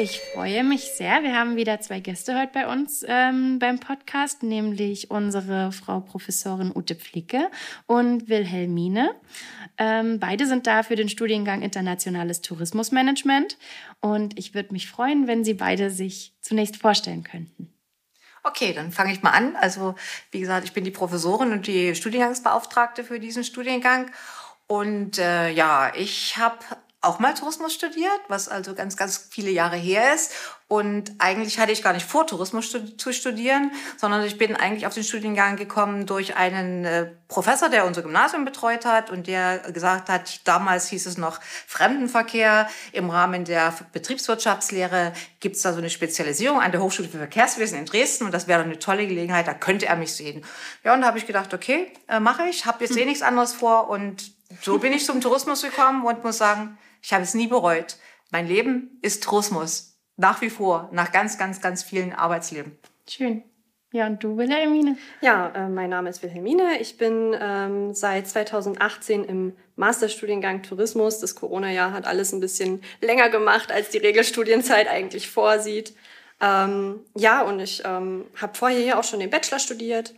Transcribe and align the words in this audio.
Ich 0.00 0.20
freue 0.20 0.62
mich 0.62 0.92
sehr. 0.92 1.24
Wir 1.24 1.34
haben 1.34 1.56
wieder 1.56 1.80
zwei 1.80 1.98
Gäste 1.98 2.38
heute 2.38 2.52
bei 2.52 2.68
uns 2.68 3.04
ähm, 3.08 3.58
beim 3.58 3.80
Podcast, 3.80 4.44
nämlich 4.44 5.10
unsere 5.10 5.72
Frau 5.72 5.98
Professorin 5.98 6.70
Ute 6.72 6.94
Flicke 6.94 7.50
und 7.86 8.28
Wilhelmine. 8.28 9.10
Ähm, 9.76 10.20
beide 10.20 10.46
sind 10.46 10.68
da 10.68 10.84
für 10.84 10.94
den 10.94 11.08
Studiengang 11.08 11.62
Internationales 11.62 12.42
Tourismusmanagement. 12.42 13.58
Und 14.00 14.38
ich 14.38 14.54
würde 14.54 14.72
mich 14.72 14.88
freuen, 14.88 15.26
wenn 15.26 15.42
Sie 15.42 15.54
beide 15.54 15.90
sich 15.90 16.32
zunächst 16.42 16.76
vorstellen 16.76 17.24
könnten. 17.24 17.74
Okay, 18.44 18.72
dann 18.72 18.92
fange 18.92 19.12
ich 19.12 19.24
mal 19.24 19.32
an. 19.32 19.56
Also, 19.56 19.96
wie 20.30 20.38
gesagt, 20.38 20.64
ich 20.64 20.72
bin 20.72 20.84
die 20.84 20.92
Professorin 20.92 21.50
und 21.50 21.66
die 21.66 21.96
Studiengangsbeauftragte 21.96 23.02
für 23.02 23.18
diesen 23.18 23.42
Studiengang. 23.42 24.12
Und 24.68 25.18
äh, 25.18 25.50
ja, 25.50 25.90
ich 25.96 26.36
habe 26.36 26.58
auch 27.00 27.20
mal 27.20 27.32
Tourismus 27.34 27.74
studiert, 27.74 28.20
was 28.26 28.48
also 28.48 28.74
ganz, 28.74 28.96
ganz 28.96 29.28
viele 29.30 29.50
Jahre 29.50 29.76
her 29.76 30.14
ist. 30.14 30.32
Und 30.66 31.12
eigentlich 31.18 31.58
hatte 31.58 31.72
ich 31.72 31.82
gar 31.82 31.94
nicht 31.94 32.04
vor, 32.04 32.26
Tourismus 32.26 32.76
zu 32.98 33.12
studieren, 33.12 33.70
sondern 33.96 34.22
ich 34.24 34.36
bin 34.36 34.54
eigentlich 34.54 34.86
auf 34.86 34.92
den 34.92 35.04
Studiengang 35.04 35.56
gekommen 35.56 36.04
durch 36.04 36.36
einen 36.36 36.84
äh, 36.84 37.06
Professor, 37.28 37.70
der 37.70 37.86
unser 37.86 38.02
Gymnasium 38.02 38.44
betreut 38.44 38.84
hat 38.84 39.10
und 39.10 39.28
der 39.28 39.60
gesagt 39.72 40.10
hat, 40.10 40.46
damals 40.46 40.88
hieß 40.88 41.06
es 41.06 41.16
noch 41.16 41.40
Fremdenverkehr. 41.66 42.68
Im 42.92 43.08
Rahmen 43.08 43.44
der 43.44 43.72
Betriebswirtschaftslehre 43.92 45.12
gibt 45.40 45.56
es 45.56 45.62
da 45.62 45.72
so 45.72 45.78
eine 45.78 45.90
Spezialisierung 45.90 46.60
an 46.60 46.72
der 46.72 46.82
Hochschule 46.82 47.08
für 47.08 47.18
Verkehrswesen 47.18 47.78
in 47.78 47.86
Dresden 47.86 48.24
und 48.24 48.32
das 48.32 48.48
wäre 48.48 48.62
eine 48.62 48.78
tolle 48.78 49.06
Gelegenheit, 49.06 49.46
da 49.46 49.54
könnte 49.54 49.86
er 49.86 49.96
mich 49.96 50.12
sehen. 50.12 50.44
Ja, 50.84 50.92
und 50.92 51.00
da 51.00 51.06
habe 51.06 51.18
ich 51.18 51.26
gedacht, 51.26 51.54
okay, 51.54 51.92
äh, 52.08 52.20
mache 52.20 52.42
ich, 52.50 52.66
habe 52.66 52.84
jetzt 52.84 52.96
eh 52.96 53.06
nichts 53.06 53.22
anderes 53.22 53.54
vor 53.54 53.88
und 53.88 54.32
so 54.60 54.78
bin 54.78 54.92
ich 54.92 55.04
zum 55.04 55.20
Tourismus 55.20 55.62
gekommen 55.62 56.04
und 56.04 56.24
muss 56.24 56.38
sagen, 56.38 56.76
ich 57.02 57.12
habe 57.12 57.22
es 57.22 57.34
nie 57.34 57.46
bereut. 57.46 57.96
Mein 58.30 58.46
Leben 58.46 58.98
ist 59.02 59.24
Tourismus. 59.24 59.98
Nach 60.16 60.40
wie 60.40 60.50
vor, 60.50 60.88
nach 60.92 61.12
ganz, 61.12 61.38
ganz, 61.38 61.60
ganz 61.60 61.82
vielen 61.82 62.12
Arbeitsleben. 62.12 62.76
Schön. 63.08 63.44
Ja, 63.90 64.06
und 64.06 64.22
du, 64.22 64.36
Wilhelmine? 64.36 64.98
Ja, 65.22 65.48
äh, 65.54 65.68
mein 65.68 65.88
Name 65.88 66.10
ist 66.10 66.22
Wilhelmine. 66.22 66.78
Ich 66.80 66.98
bin 66.98 67.34
ähm, 67.40 67.94
seit 67.94 68.28
2018 68.28 69.24
im 69.24 69.56
Masterstudiengang 69.76 70.62
Tourismus. 70.62 71.20
Das 71.20 71.34
Corona-Jahr 71.34 71.92
hat 71.92 72.06
alles 72.06 72.32
ein 72.32 72.40
bisschen 72.40 72.82
länger 73.00 73.30
gemacht, 73.30 73.72
als 73.72 73.88
die 73.88 73.98
Regelstudienzeit 73.98 74.88
eigentlich 74.88 75.30
vorsieht. 75.30 75.94
Ähm, 76.40 77.00
ja, 77.16 77.42
und 77.42 77.60
ich 77.60 77.82
ähm, 77.86 78.26
habe 78.36 78.54
vorher 78.54 78.78
hier 78.78 78.98
auch 78.98 79.04
schon 79.04 79.20
den 79.20 79.30
Bachelor 79.30 79.58
studiert 79.58 80.14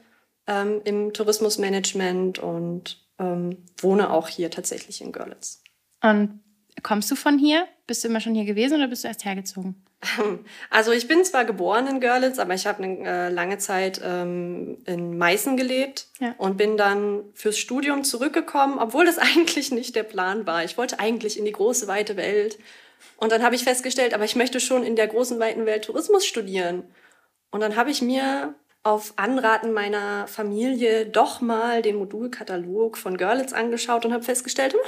ähm, 0.48 0.80
im 0.84 1.12
Tourismusmanagement 1.12 2.40
und 2.40 3.06
ähm, 3.20 3.64
wohne 3.78 4.10
auch 4.10 4.28
hier 4.28 4.50
tatsächlich 4.50 5.00
in 5.00 5.12
Görlitz. 5.12 5.62
Und 6.02 6.40
Kommst 6.82 7.10
du 7.10 7.16
von 7.16 7.38
hier? 7.38 7.66
Bist 7.86 8.04
du 8.04 8.08
immer 8.08 8.20
schon 8.20 8.34
hier 8.34 8.44
gewesen 8.44 8.76
oder 8.76 8.88
bist 8.88 9.04
du 9.04 9.08
erst 9.08 9.24
hergezogen? 9.24 9.74
Also 10.70 10.92
ich 10.92 11.08
bin 11.08 11.24
zwar 11.24 11.44
geboren 11.44 11.86
in 11.86 12.00
Görlitz, 12.00 12.38
aber 12.38 12.54
ich 12.54 12.66
habe 12.66 12.82
eine 12.82 13.06
äh, 13.06 13.28
lange 13.28 13.58
Zeit 13.58 14.00
ähm, 14.02 14.78
in 14.86 15.18
Meißen 15.18 15.56
gelebt 15.56 16.06
ja. 16.20 16.34
und 16.38 16.56
bin 16.56 16.76
dann 16.76 17.24
fürs 17.34 17.58
Studium 17.58 18.04
zurückgekommen, 18.04 18.78
obwohl 18.78 19.04
das 19.04 19.18
eigentlich 19.18 19.70
nicht 19.72 19.96
der 19.96 20.04
Plan 20.04 20.46
war. 20.46 20.64
Ich 20.64 20.78
wollte 20.78 20.98
eigentlich 21.00 21.38
in 21.38 21.44
die 21.44 21.52
große 21.52 21.86
weite 21.86 22.16
Welt. 22.16 22.58
Und 23.16 23.32
dann 23.32 23.42
habe 23.42 23.54
ich 23.54 23.64
festgestellt, 23.64 24.14
aber 24.14 24.24
ich 24.24 24.36
möchte 24.36 24.60
schon 24.60 24.82
in 24.82 24.96
der 24.96 25.06
großen 25.06 25.38
weiten 25.38 25.66
Welt 25.66 25.84
Tourismus 25.84 26.24
studieren. 26.24 26.84
Und 27.50 27.60
dann 27.60 27.76
habe 27.76 27.90
ich 27.90 28.00
mir 28.00 28.54
auf 28.82 29.12
Anraten 29.16 29.72
meiner 29.72 30.26
Familie 30.26 31.06
doch 31.06 31.40
mal 31.40 31.82
den 31.82 31.96
Modulkatalog 31.96 32.96
von 32.96 33.18
Görlitz 33.18 33.52
angeschaut 33.52 34.06
und 34.06 34.12
habe 34.12 34.24
festgestellt, 34.24 34.72
hm, 34.72 34.80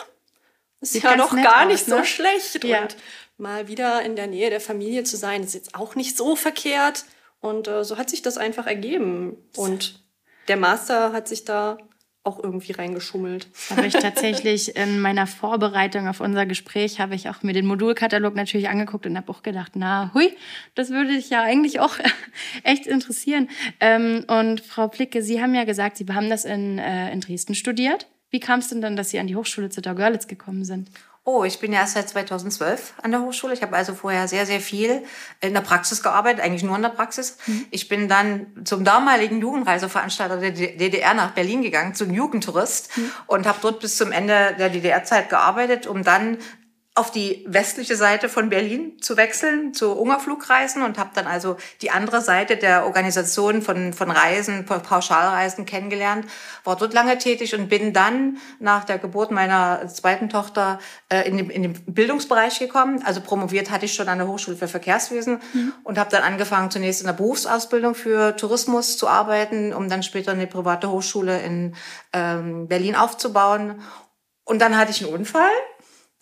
ist 0.83 1.03
ja 1.03 1.17
noch 1.17 1.35
gar 1.35 1.63
aus, 1.63 1.73
nicht 1.73 1.89
ne? 1.89 1.99
so 1.99 2.05
schlecht. 2.05 2.65
Ja. 2.65 2.83
Und 2.83 2.97
mal 3.39 3.69
wieder 3.69 4.03
in 4.03 4.17
der 4.17 4.27
Nähe 4.27 4.51
der 4.51 4.61
Familie 4.61 5.05
zu 5.05 5.17
sein, 5.17 5.43
ist 5.43 5.55
jetzt 5.55 5.75
auch 5.75 5.95
nicht 5.95 6.17
so 6.17 6.37
verkehrt. 6.37 7.05
Und 7.41 7.69
äh, 7.69 7.85
so 7.85 7.97
hat 7.97 8.11
sich 8.11 8.23
das 8.23 8.37
einfach 8.37 8.67
ergeben. 8.67 9.37
Und 9.57 10.01
der 10.49 10.57
Master 10.57 11.13
hat 11.13 11.29
sich 11.29 11.45
da 11.45 11.79
auch 12.25 12.43
irgendwie 12.43 12.73
reingeschummelt. 12.73 13.49
Habe 13.71 13.87
ich 13.87 13.95
tatsächlich 13.95 14.77
in 14.77 15.01
meiner 15.01 15.27
Vorbereitung 15.27 16.07
auf 16.07 16.21
unser 16.21 16.47
Gespräch, 16.47 17.01
habe 17.01 17.17
ich 17.17 17.29
auch 17.29 17.43
mir 17.43 17.53
den 17.53 17.67
Modulkatalog 17.67 18.37
natürlich 18.37 18.69
angeguckt 18.69 19.07
und 19.07 19.17
habe 19.17 19.31
auch 19.33 19.43
gedacht, 19.43 19.73
na 19.75 20.13
hui, 20.15 20.33
das 20.77 20.91
würde 20.91 21.15
dich 21.15 21.31
ja 21.31 21.43
eigentlich 21.43 21.81
auch 21.81 21.97
echt 22.63 22.87
interessieren. 22.87 23.49
Ähm, 23.81 24.25
und 24.29 24.61
Frau 24.61 24.87
Plicke, 24.87 25.21
Sie 25.23 25.43
haben 25.43 25.55
ja 25.55 25.65
gesagt, 25.65 25.97
Sie 25.97 26.07
haben 26.07 26.31
das 26.31 26.45
in, 26.45 26.79
äh, 26.79 27.13
in 27.13 27.21
Dresden 27.21 27.57
studiert. 27.57 28.07
Wie 28.33 28.41
kam 28.41 28.61
es 28.61 28.69
denn 28.69 28.81
dann, 28.81 28.97
dass 28.97 29.11
Sie 29.11 29.19
an 29.19 29.27
die 29.27 29.37
Hochschule 29.37 29.69
Zittau-Görlitz 29.69 30.27
gekommen 30.27 30.65
sind? 30.65 30.89
Oh, 31.25 31.45
ich 31.45 31.61
bin 31.61 31.73
ja 31.73 31.81
erst 31.81 31.95
seit 31.95 32.09
2012 32.09 32.95
an 33.01 33.13
der 33.13 33.21
Hochschule. 33.21 33.55
Ich 33.55 33.63
habe 33.63 33.77
also 33.77 33.95
vorher 33.95 34.27
sehr, 34.27 34.45
sehr 34.45 34.59
viel 34.59 35.05
in 35.41 35.55
der 35.55 35.61
Praxis 35.61 36.03
gearbeitet, 36.03 36.43
eigentlich 36.43 36.65
nur 36.65 36.75
in 36.75 36.83
der 36.83 36.89
Praxis. 36.89 37.37
Mhm. 37.47 37.67
Ich 37.71 37.89
bin 37.89 38.09
dann 38.09 38.47
zum 38.65 38.85
damaligen 38.85 39.41
Jugendreiseveranstalter 39.41 40.39
der 40.39 40.51
DDR 40.51 41.15
nach 41.15 41.31
Berlin 41.31 41.63
gegangen, 41.63 41.95
zum 41.95 42.13
Jugendtourist 42.13 42.97
mhm. 42.97 43.13
und 43.29 43.47
habe 43.47 43.59
dort 43.63 43.79
bis 43.81 43.97
zum 43.99 44.11
Ende 44.11 44.57
der 44.59 44.71
DDR-Zeit 44.71 45.29
gearbeitet, 45.29 45.87
um 45.87 46.03
dann 46.03 46.39
auf 46.95 47.11
die 47.11 47.43
westliche 47.49 47.97
Seite 47.97 48.29
von 48.29 48.51
Berlin 48.51 49.01
zu 49.01 49.17
wechseln, 49.17 49.73
zu 49.73 49.93
Ungerflugreisen 49.93 50.83
und 50.83 50.99
habe 50.99 51.09
dann 51.15 51.27
also 51.27 51.57
die 51.81 51.91
andere 51.91 52.21
Seite 52.21 52.59
der 52.59 52.85
Organisation 52.85 53.63
von, 53.63 53.95
von 53.95 54.11
Reisen, 54.11 54.67
von 54.67 54.83
Pauschalreisen 54.83 55.65
kennengelernt, 55.65 56.27
war 56.65 56.77
dort 56.77 56.93
lange 56.93 57.17
tätig 57.17 57.55
und 57.55 57.71
bin 57.71 57.95
dann 57.95 58.37
nach 58.59 58.85
der 58.85 58.99
Geburt 58.99 59.31
meiner 59.31 59.89
zweiten 59.89 60.29
Tochter 60.29 60.81
äh, 61.09 61.27
in, 61.27 61.39
den, 61.39 61.49
in 61.49 61.63
den 61.63 61.73
Bildungsbereich 61.87 62.59
gekommen. 62.59 63.03
Also 63.07 63.23
promoviert 63.23 63.71
hatte 63.71 63.87
ich 63.87 63.95
schon 63.95 64.11
an 64.11 64.19
der 64.19 64.29
Hochschule 64.29 64.59
für 64.59 64.69
Verkehrswesen 64.69 65.41
mhm. 65.55 65.73
und 65.85 65.99
habe 65.99 66.11
dann 66.11 66.23
angefangen, 66.23 66.71
zunächst 66.71 67.01
in 67.01 67.07
der 67.07 67.15
Berufsausbildung 67.15 67.95
für 67.95 68.37
Tourismus 68.37 68.99
zu 68.99 69.09
arbeiten, 69.09 69.73
um 69.73 69.89
dann 69.89 70.03
später 70.03 70.33
eine 70.33 70.47
private 70.47 70.91
Hochschule 70.91 71.41
in 71.41 71.75
ähm, 72.13 72.69
Berlin 72.69 72.97
aufzubauen. 72.97 73.81
Und 74.45 74.59
dann 74.61 74.77
hatte 74.77 74.91
ich 74.91 75.03
einen 75.03 75.15
Unfall 75.15 75.49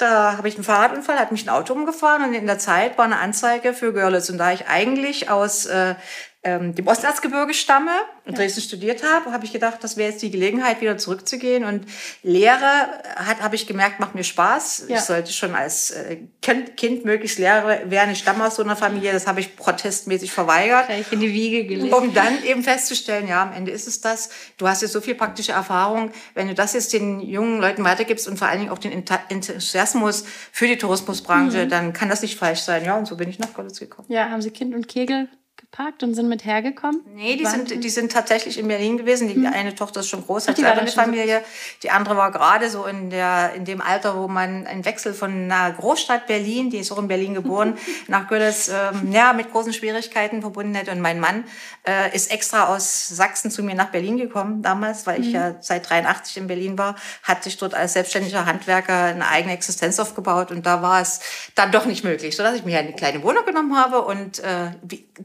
da 0.01 0.37
habe 0.37 0.49
ich 0.49 0.55
einen 0.55 0.65
Fahrradunfall, 0.65 1.19
hat 1.19 1.33
mich 1.33 1.47
ein 1.47 1.51
Auto 1.51 1.75
umgefahren 1.75 2.25
und 2.25 2.35
in 2.35 2.47
der 2.47 2.59
Zeit 2.59 2.97
war 2.99 3.05
eine 3.05 3.19
Anzeige 3.19 3.75
für 3.75 3.93
Görlitz. 3.93 4.31
Und 4.31 4.39
da 4.39 4.53
ich 4.53 4.69
eigentlich 4.69 5.31
aus 5.31 5.67
äh, 5.67 5.95
ähm, 6.43 6.75
dem 6.75 6.87
Osterzgebirge 6.87 7.53
stamme 7.53 7.91
und 8.25 8.33
ja. 8.33 8.39
Dresden 8.39 8.63
studiert 8.63 9.03
habe, 9.03 9.31
habe 9.31 9.45
ich 9.45 9.53
gedacht, 9.53 9.85
das 9.85 9.99
wäre 9.99 10.11
jetzt 10.11 10.23
die 10.23 10.31
Gelegenheit, 10.31 10.81
wieder 10.81 10.97
zurückzugehen. 10.97 11.65
Und 11.65 11.85
Lehre 12.23 13.03
hat, 13.17 13.43
habe 13.43 13.57
ich 13.57 13.67
gemerkt, 13.67 14.01
macht 14.01 14.15
mir 14.15 14.25
Spaß. 14.25 14.87
Ja. 14.89 14.97
Ich 14.97 15.03
sollte 15.03 15.33
schon 15.33 15.55
als 15.55 15.91
äh, 15.91 16.17
kind, 16.41 16.79
kind 16.79 17.05
möglichst 17.05 17.39
Lehre 17.39 17.91
werden. 17.91 18.13
Ich 18.13 18.21
stamme 18.21 18.47
aus 18.47 18.57
so 18.57 18.63
einer 18.63 18.77
Familie, 18.77 19.13
das 19.13 19.27
habe 19.27 19.41
ich 19.41 19.55
protestmäßig 19.55 20.33
verweigert. 20.33 20.89
Ich 20.89 21.13
in 21.13 21.21
die 21.21 21.33
Wiege 21.33 21.67
gelegt. 21.67 21.93
Um 21.93 22.15
dann 22.15 22.43
eben 22.45 22.63
festzustellen, 22.63 23.29
ja, 23.29 23.43
am 23.43 23.53
Ende 23.53 23.71
ist 23.71 23.87
es 23.87 24.01
das. 24.01 24.31
Du 24.57 24.67
hast 24.67 24.81
jetzt 24.81 24.93
so 24.93 25.03
viel 25.03 25.15
praktische 25.15 25.53
Erfahrung. 25.53 26.11
Wenn 26.33 26.49
du 26.49 26.55
das 26.55 26.73
jetzt 26.73 26.95
den 26.95 27.21
jungen 27.21 27.61
Leuten 27.61 27.85
weitergibst 27.85 28.27
und 28.27 28.39
vor 28.39 28.49
allen 28.49 28.61
Dingen 28.61 28.71
auch 28.71 28.79
den 28.79 28.93
Enthusiasmus 29.29 30.25
für 30.53 30.67
die 30.67 30.79
Tourismusbranche, 30.79 31.67
mhm. 31.67 31.69
dann 31.69 31.93
kann 31.93 32.09
das 32.09 32.23
nicht 32.23 32.39
falsch 32.39 32.61
sein. 32.61 32.83
Ja, 32.87 32.97
und 32.97 33.07
so 33.07 33.17
bin 33.17 33.29
ich 33.29 33.39
nach 33.39 33.53
Görlitz 33.53 33.79
gekommen. 33.79 34.09
Ja, 34.11 34.31
haben 34.31 34.41
Sie 34.41 34.51
Kind 34.51 34.75
und 34.75 34.89
Kegel 34.89 35.29
geparkt 35.71 36.03
und 36.03 36.15
sind 36.15 36.29
mit 36.29 36.45
hergekommen? 36.45 37.01
Nee, 37.15 37.37
die 37.37 37.47
sind, 37.47 37.85
die 37.85 37.89
sind 37.91 38.11
tatsächlich 38.11 38.59
in 38.59 38.67
Berlin 38.67 38.97
gewesen. 38.97 39.29
Die 39.29 39.35
hm. 39.35 39.47
eine 39.47 39.75
Tochter 39.75 40.01
ist 40.01 40.09
schon 40.09 40.25
groß, 40.25 40.49
hat 40.49 40.57
selber 40.57 40.81
eine 40.81 40.91
Familie. 40.91 41.45
Die 41.83 41.91
andere 41.91 42.17
war 42.17 42.33
gerade 42.33 42.69
so 42.71 42.87
in, 42.87 43.11
der, 43.11 43.53
in 43.55 43.65
dem 43.65 43.81
Alter, 43.81 44.17
wo 44.17 44.27
man 44.27 44.67
einen 44.67 44.85
Wechsel 44.85 45.15
von 45.15 45.31
einer 45.31 45.73
Großstadt 45.73 46.27
Berlin, 46.27 46.71
die 46.71 46.79
ist 46.79 46.91
auch 46.91 46.99
in 46.99 47.07
Berlin 47.07 47.35
geboren, 47.35 47.79
nach 48.09 48.29
Görlitz, 48.29 48.69
ähm, 48.69 49.13
ja, 49.13 49.33
mit 49.33 49.53
großen 49.53 49.73
Schwierigkeiten 49.73 50.41
verbunden 50.41 50.77
hat. 50.77 50.89
Und 50.89 51.01
mein 51.01 51.21
Mann 51.21 51.45
äh, 51.87 52.15
ist 52.15 52.33
extra 52.33 52.75
aus 52.75 53.09
Sachsen 53.09 53.51
zu 53.51 53.63
mir 53.63 53.77
nach 53.77 53.91
Berlin 53.91 54.17
gekommen 54.17 54.63
damals, 54.63 55.07
weil 55.07 55.21
ich 55.21 55.29
mhm. 55.29 55.35
ja 55.35 55.55
seit 55.61 55.89
83 55.89 56.37
in 56.39 56.47
Berlin 56.49 56.79
war, 56.79 56.97
hat 57.23 57.45
sich 57.45 57.57
dort 57.57 57.75
als 57.75 57.93
selbstständiger 57.93 58.45
Handwerker 58.45 59.05
eine 59.05 59.29
eigene 59.29 59.55
Existenz 59.55 60.01
aufgebaut 60.01 60.51
und 60.51 60.67
da 60.67 60.83
war 60.83 61.01
es 61.01 61.21
dann 61.55 61.71
doch 61.71 61.87
nicht 61.87 62.03
möglich, 62.03 62.37
sodass 62.37 62.57
ich 62.57 62.65
mir 62.65 62.79
eine 62.79 62.93
kleine 62.93 63.23
Wohnung 63.23 63.45
genommen 63.45 63.77
habe 63.77 64.03
und 64.03 64.41
äh, 64.41 64.73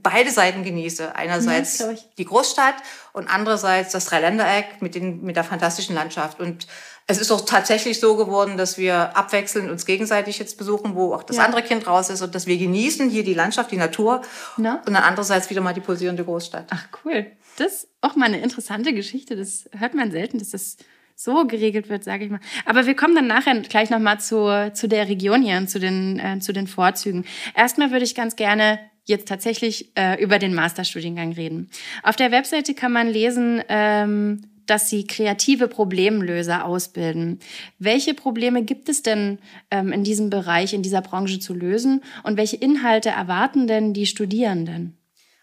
beides 0.02 0.35
Seiten 0.36 0.64
genieße. 0.64 1.16
Einerseits 1.16 1.80
ja, 1.80 1.94
die 2.18 2.26
Großstadt 2.26 2.76
und 3.14 3.28
andererseits 3.28 3.92
das 3.92 4.06
Dreiländereck 4.06 4.82
mit, 4.82 4.96
den, 4.96 5.24
mit 5.24 5.36
der 5.36 5.44
fantastischen 5.44 5.96
Landschaft. 5.96 6.40
Und 6.40 6.68
es 7.08 7.20
ist 7.20 7.32
auch 7.32 7.42
tatsächlich 7.42 8.00
so 8.00 8.16
geworden, 8.16 8.58
dass 8.58 8.78
wir 8.78 9.16
abwechselnd 9.16 9.70
uns 9.70 9.86
gegenseitig 9.86 10.40
jetzt 10.40 10.58
besuchen, 10.58 10.96
wo 10.96 11.14
auch 11.14 11.24
das 11.24 11.38
ja. 11.38 11.46
andere 11.46 11.62
Kind 11.62 11.88
raus 11.88 12.10
ist 12.10 12.22
und 12.22 12.34
dass 12.34 12.48
wir 12.48 12.58
genießen 12.58 13.10
hier 13.10 13.24
die 13.24 13.34
Landschaft, 13.34 13.72
die 13.72 13.78
Natur 13.78 14.22
Na? 14.58 14.82
und 14.86 14.94
dann 14.94 15.04
andererseits 15.04 15.50
wieder 15.50 15.62
mal 15.62 15.74
die 15.74 15.82
pulsierende 15.82 16.24
Großstadt. 16.24 16.68
Ach 16.72 16.88
cool. 17.04 17.28
Das 17.58 17.74
ist 17.74 17.88
auch 18.02 18.16
mal 18.16 18.26
eine 18.26 18.42
interessante 18.42 18.94
Geschichte. 18.94 19.36
Das 19.36 19.70
hört 19.72 19.94
man 19.94 20.12
selten, 20.12 20.40
dass 20.40 20.50
das 20.50 20.78
so 21.16 21.46
geregelt 21.46 21.90
wird, 21.90 22.04
sage 22.04 22.26
ich 22.26 22.31
mal. 22.31 22.42
Aber 22.66 22.86
wir 22.86 22.96
kommen 22.96 23.16
dann 23.16 23.28
nachher 23.28 23.58
gleich 23.62 23.90
nochmal 23.90 24.20
zu, 24.20 24.72
zu 24.74 24.88
der 24.88 25.08
Region 25.08 25.42
hier 25.42 25.58
und 25.58 25.70
zu 25.70 25.80
den, 25.80 26.20
äh, 26.20 26.40
zu 26.40 26.52
den 26.52 26.68
Vorzügen. 26.68 27.26
Erstmal 27.56 27.92
würde 27.92 28.04
ich 28.04 28.16
ganz 28.16 28.36
gerne 28.36 28.80
jetzt 29.06 29.28
tatsächlich 29.28 29.92
äh, 29.96 30.22
über 30.22 30.40
den 30.40 30.54
Masterstudiengang 30.54 31.34
reden. 31.34 31.69
Auf 32.04 32.16
der 32.16 32.31
Webseite 32.31 32.74
kann 32.74 32.92
man 32.92 33.07
lesen, 33.07 33.63
ähm, 33.69 34.42
dass 34.66 34.90
sie 34.90 35.06
kreative 35.06 35.68
Problemlöser 35.68 36.66
ausbilden. 36.66 37.40
Welche 37.80 38.13
Probleme 38.13 38.63
gibt 38.63 38.90
es 38.90 39.04
denn 39.04 39.40
ähm, 39.72 39.92
in 39.92 40.04
diesem 40.04 40.30
Bereich, 40.30 40.74
in 40.74 40.81
dieser 40.81 41.02
Branche 41.02 41.40
zu 41.40 41.54
lösen 41.54 42.04
und 42.24 42.38
welche 42.38 42.56
Inhalte 42.57 43.10
erwarten 43.10 43.68
denn 43.68 43.94
die 43.94 44.07
Studierenden? 44.07 44.98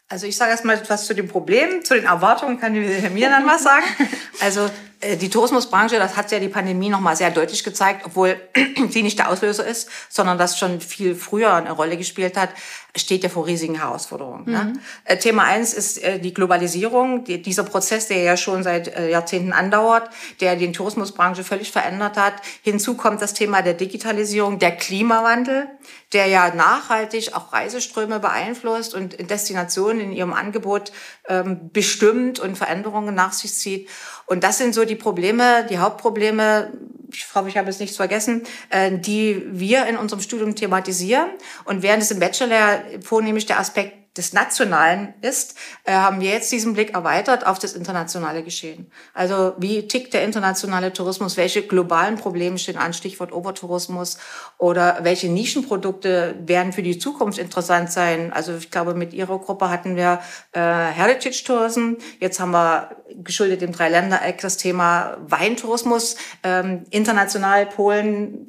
Also 0.08 0.26
ich 0.26 0.36
sage 0.36 0.50
erstmal 0.50 0.78
was 0.88 1.06
zu 1.06 1.14
den 1.14 1.28
Problemen, 1.28 1.84
zu 1.84 1.94
den 1.94 2.04
Erwartungen 2.04 2.60
kann 2.60 2.74
Herr 2.74 3.10
mir 3.10 3.30
dann 3.30 3.46
was 3.46 3.62
sagen. 3.62 3.86
Also 4.40 4.68
die 5.16 5.30
Tourismusbranche, 5.30 5.96
das 5.96 6.16
hat 6.16 6.30
ja 6.30 6.38
die 6.38 6.48
Pandemie 6.48 6.88
nochmal 6.88 7.16
sehr 7.16 7.30
deutlich 7.30 7.64
gezeigt, 7.64 8.02
obwohl 8.04 8.40
sie 8.90 9.02
nicht 9.02 9.18
der 9.18 9.30
Auslöser 9.30 9.66
ist, 9.66 9.88
sondern 10.08 10.38
das 10.38 10.58
schon 10.58 10.80
viel 10.80 11.14
früher 11.14 11.54
eine 11.54 11.72
Rolle 11.72 11.96
gespielt 11.96 12.36
hat, 12.36 12.50
steht 12.96 13.22
ja 13.22 13.28
vor 13.28 13.46
riesigen 13.46 13.74
Herausforderungen. 13.76 14.44
Ne? 14.50 14.64
Mhm. 14.64 14.80
Ne? 15.08 15.18
Thema 15.18 15.44
eins 15.44 15.72
ist 15.72 16.02
äh, 16.02 16.18
die 16.18 16.34
Globalisierung, 16.34 17.24
die, 17.24 17.40
dieser 17.40 17.64
Prozess, 17.64 18.08
der 18.08 18.22
ja 18.22 18.36
schon 18.36 18.62
seit 18.62 18.96
Jahrzehnten 19.08 19.52
andauert, 19.52 20.10
der 20.40 20.56
die 20.56 20.70
Tourismusbranche 20.70 21.42
völlig 21.42 21.72
verändert 21.72 22.16
hat. 22.16 22.34
Hinzu 22.62 22.96
kommt 22.96 23.22
das 23.22 23.34
Thema 23.34 23.62
der 23.62 23.74
Digitalisierung, 23.74 24.58
der 24.58 24.76
Klimawandel, 24.76 25.68
der 26.12 26.26
ja 26.26 26.54
nachhaltig 26.54 27.34
auch 27.34 27.52
Reiseströme 27.52 28.20
beeinflusst 28.20 28.94
und 28.94 29.30
Destinationen 29.30 30.00
in 30.00 30.12
ihrem 30.12 30.32
Angebot 30.32 30.92
ähm, 31.28 31.70
bestimmt 31.72 32.38
und 32.38 32.56
Veränderungen 32.56 33.14
nach 33.14 33.32
sich 33.32 33.54
zieht. 33.54 33.88
Und 34.26 34.44
das 34.44 34.58
sind 34.58 34.74
so 34.74 34.84
die 34.84 34.96
Probleme, 34.96 35.66
die 35.68 35.78
Hauptprobleme, 35.78 36.72
ich 37.12 37.26
hoffe, 37.34 37.48
ich 37.48 37.56
habe 37.56 37.68
es 37.68 37.78
nichts 37.78 37.96
vergessen, 37.96 38.42
äh, 38.70 38.90
die 38.96 39.42
wir 39.46 39.86
in 39.86 39.96
unserem 39.96 40.22
Studium 40.22 40.54
thematisieren. 40.54 41.28
Und 41.64 41.82
während 41.82 42.02
es 42.02 42.10
im 42.10 42.20
Bachelor 42.20 42.82
vornehmlich 43.02 43.46
der 43.46 43.58
Aspekt 43.58 44.01
des 44.16 44.34
Nationalen 44.34 45.14
ist, 45.22 45.56
äh, 45.84 45.92
haben 45.92 46.20
wir 46.20 46.30
jetzt 46.30 46.52
diesen 46.52 46.74
Blick 46.74 46.92
erweitert 46.92 47.46
auf 47.46 47.58
das 47.58 47.72
internationale 47.72 48.42
Geschehen. 48.42 48.90
Also 49.14 49.54
wie 49.56 49.88
tickt 49.88 50.12
der 50.12 50.22
internationale 50.22 50.92
Tourismus? 50.92 51.38
Welche 51.38 51.62
globalen 51.62 52.16
Probleme 52.16 52.58
stehen 52.58 52.76
an? 52.76 52.92
Stichwort 52.92 53.32
Obertourismus. 53.32 54.18
Oder 54.58 54.98
welche 55.02 55.30
Nischenprodukte 55.30 56.34
werden 56.44 56.74
für 56.74 56.82
die 56.82 56.98
Zukunft 56.98 57.38
interessant 57.38 57.90
sein? 57.90 58.34
Also 58.34 58.54
ich 58.54 58.70
glaube, 58.70 58.94
mit 58.94 59.14
Ihrer 59.14 59.38
Gruppe 59.38 59.70
hatten 59.70 59.96
wir 59.96 60.20
äh, 60.52 60.60
Heritage 60.60 61.44
Tourism. 61.46 61.94
Jetzt 62.20 62.38
haben 62.38 62.52
wir 62.52 62.96
geschuldet 63.14 63.62
dem 63.62 63.72
Dreiländereck 63.72 64.42
das 64.42 64.58
Thema 64.58 65.16
Weintourismus. 65.26 66.16
Ähm, 66.42 66.84
international 66.90 67.64
Polen, 67.64 68.46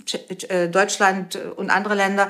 äh, 0.49 0.67
Deutschland 0.67 1.37
und 1.55 1.69
andere 1.69 1.95
Länder 1.95 2.29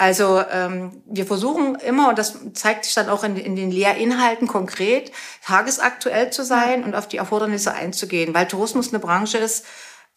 also 0.00 0.42
ähm, 0.50 1.02
wir 1.04 1.26
versuchen 1.26 1.74
immer, 1.74 2.08
und 2.08 2.18
das 2.18 2.34
zeigt 2.54 2.86
sich 2.86 2.94
dann 2.94 3.10
auch 3.10 3.22
in, 3.22 3.36
in 3.36 3.54
den 3.54 3.70
Lehrinhalten 3.70 4.48
konkret, 4.48 5.12
tagesaktuell 5.44 6.30
zu 6.30 6.42
sein 6.42 6.84
und 6.84 6.94
auf 6.94 7.06
die 7.06 7.18
Erfordernisse 7.18 7.74
einzugehen, 7.74 8.32
weil 8.32 8.48
Tourismus 8.48 8.88
eine 8.88 8.98
Branche 8.98 9.36
ist, 9.36 9.66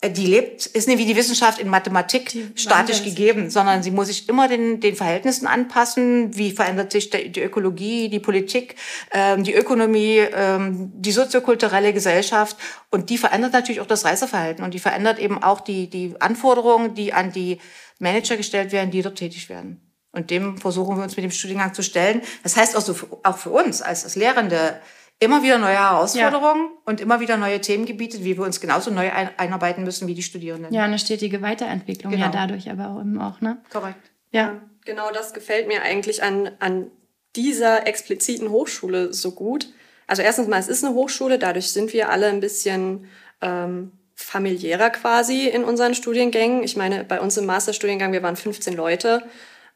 die 0.10 0.26
lebt, 0.26 0.66
ist 0.66 0.88
nicht 0.88 0.98
wie 0.98 1.06
die 1.06 1.16
Wissenschaft 1.16 1.60
in 1.60 1.70
Mathematik 1.70 2.30
die 2.30 2.52
statisch 2.56 3.04
gegeben, 3.04 3.50
sondern 3.50 3.84
sie 3.84 3.92
muss 3.92 4.08
sich 4.08 4.28
immer 4.28 4.48
den, 4.48 4.80
den 4.80 4.96
Verhältnissen 4.96 5.48
anpassen. 5.48 6.36
Wie 6.36 6.52
verändert 6.52 6.92
sich 6.92 7.10
die 7.10 7.42
Ökologie, 7.42 8.10
die 8.10 8.20
Politik, 8.20 8.76
ähm, 9.12 9.44
die 9.44 9.54
Ökonomie, 9.54 10.18
ähm, 10.36 10.92
die 10.96 11.12
soziokulturelle 11.12 11.94
Gesellschaft 11.94 12.58
und 12.90 13.10
die 13.10 13.18
verändert 13.18 13.54
natürlich 13.54 13.82
auch 13.82 13.88
das 13.88 14.06
Reiseverhalten 14.06 14.64
und 14.64 14.74
die 14.74 14.80
verändert 14.80 15.20
eben 15.20 15.42
auch 15.42 15.62
die, 15.62 15.90
die 15.90 16.16
Anforderungen, 16.20 16.96
die 16.96 17.14
an 17.14 17.32
die 17.32 17.60
Manager 18.00 18.38
gestellt 18.38 18.72
werden, 18.72 18.92
die 18.92 19.02
dort 19.02 19.18
tätig 19.18 19.50
werden. 19.50 19.82
Und 20.12 20.30
dem 20.30 20.58
versuchen 20.58 20.96
wir 20.98 21.04
uns 21.04 21.16
mit 21.16 21.24
dem 21.24 21.32
Studiengang 21.32 21.74
zu 21.74 21.82
stellen. 21.82 22.22
Das 22.44 22.56
heißt 22.56 22.76
also 22.76 22.96
auch 23.24 23.38
für 23.38 23.50
uns 23.50 23.82
als, 23.82 24.04
als 24.04 24.16
Lehrende 24.16 24.80
immer 25.24 25.44
wieder 25.44 25.58
neue 25.58 25.76
Herausforderungen 25.76 26.70
ja. 26.72 26.82
und 26.86 27.02
immer 27.02 27.20
wieder 27.20 27.38
neue 27.38 27.60
Themengebiete, 27.62 28.24
wie 28.24 28.38
wir 28.38 28.44
uns 28.44 28.60
genauso 28.62 28.92
neu 28.92 29.10
einarbeiten 29.12 29.84
müssen 29.84 30.08
wie 30.08 30.14
die 30.14 30.24
Studierenden. 30.24 30.74
Ja, 30.74 30.84
eine 30.84 31.00
stetige 31.00 31.42
Weiterentwicklung 31.42 32.12
genau. 32.12 32.26
ja 32.26 32.32
dadurch 32.32 32.70
aber 32.70 32.90
auch 32.90 33.02
eben 33.02 33.20
auch, 33.20 33.42
ne? 33.42 33.58
Korrekt. 33.72 34.12
Ja. 34.32 34.62
Genau 34.86 35.12
das 35.12 35.34
gefällt 35.34 35.68
mir 35.68 35.82
eigentlich 35.82 36.24
an, 36.24 36.52
an 36.60 36.92
dieser 37.36 37.88
expliziten 37.88 38.50
Hochschule 38.50 39.14
so 39.14 39.32
gut. 39.32 39.68
Also 40.08 40.22
erstens 40.22 40.48
mal, 40.48 40.60
es 40.60 40.68
ist 40.68 40.84
eine 40.84 40.94
Hochschule, 40.94 41.40
dadurch 41.40 41.72
sind 41.72 41.94
wir 41.94 42.10
alle 42.10 42.28
ein 42.28 42.40
bisschen 42.40 43.06
ähm, 43.42 43.92
familiärer 44.16 44.90
quasi 44.90 45.48
in 45.48 45.64
unseren 45.64 45.96
Studiengängen. 45.96 46.64
Ich 46.64 46.76
meine, 46.76 47.04
bei 47.04 47.20
uns 47.20 47.38
im 47.38 47.46
Masterstudiengang, 47.46 48.12
wir 48.12 48.24
waren 48.24 48.36
15 48.36 48.74
Leute. 48.74 49.24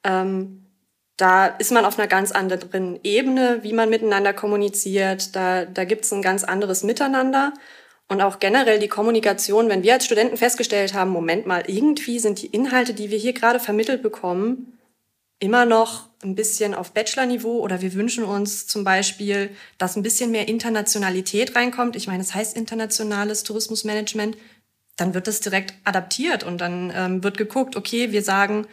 Ähm, 0.03 0.66
da 1.17 1.47
ist 1.47 1.71
man 1.71 1.83
auf 1.83 1.97
einer 1.97 2.07
ganz 2.07 2.31
anderen 2.31 2.99
Ebene, 3.03 3.59
wie 3.63 3.73
man 3.73 3.89
miteinander 3.89 4.33
kommuniziert. 4.33 5.35
Da, 5.35 5.65
da 5.65 5.83
gibt 5.83 6.05
es 6.05 6.13
ein 6.13 6.21
ganz 6.21 6.43
anderes 6.43 6.83
Miteinander. 6.83 7.53
Und 8.07 8.21
auch 8.21 8.39
generell 8.39 8.79
die 8.79 8.87
Kommunikation, 8.87 9.67
wenn 9.67 9.83
wir 9.83 9.93
als 9.93 10.05
Studenten 10.05 10.37
festgestellt 10.37 10.93
haben, 10.93 11.09
Moment 11.09 11.45
mal, 11.45 11.63
irgendwie 11.67 12.19
sind 12.19 12.41
die 12.41 12.47
Inhalte, 12.47 12.93
die 12.93 13.09
wir 13.09 13.17
hier 13.17 13.33
gerade 13.33 13.59
vermittelt 13.59 14.01
bekommen, 14.03 14.77
immer 15.39 15.65
noch 15.65 16.07
ein 16.23 16.35
bisschen 16.35 16.73
auf 16.73 16.93
Bachelor-Niveau 16.93 17.59
oder 17.59 17.81
wir 17.81 17.93
wünschen 17.93 18.23
uns 18.23 18.67
zum 18.67 18.83
Beispiel, 18.83 19.49
dass 19.77 19.95
ein 19.95 20.03
bisschen 20.03 20.31
mehr 20.31 20.47
Internationalität 20.47 21.55
reinkommt. 21.55 21.95
Ich 21.95 22.07
meine, 22.07 22.21
es 22.21 22.33
heißt 22.33 22.55
internationales 22.55 23.43
Tourismusmanagement. 23.43 24.37
Dann 24.95 25.13
wird 25.13 25.27
das 25.27 25.41
direkt 25.41 25.73
adaptiert 25.83 26.43
und 26.43 26.59
dann 26.59 26.91
ähm, 26.95 27.23
wird 27.23 27.37
geguckt, 27.37 27.75
okay, 27.75 28.11
wir 28.11 28.23
sagen, 28.23 28.67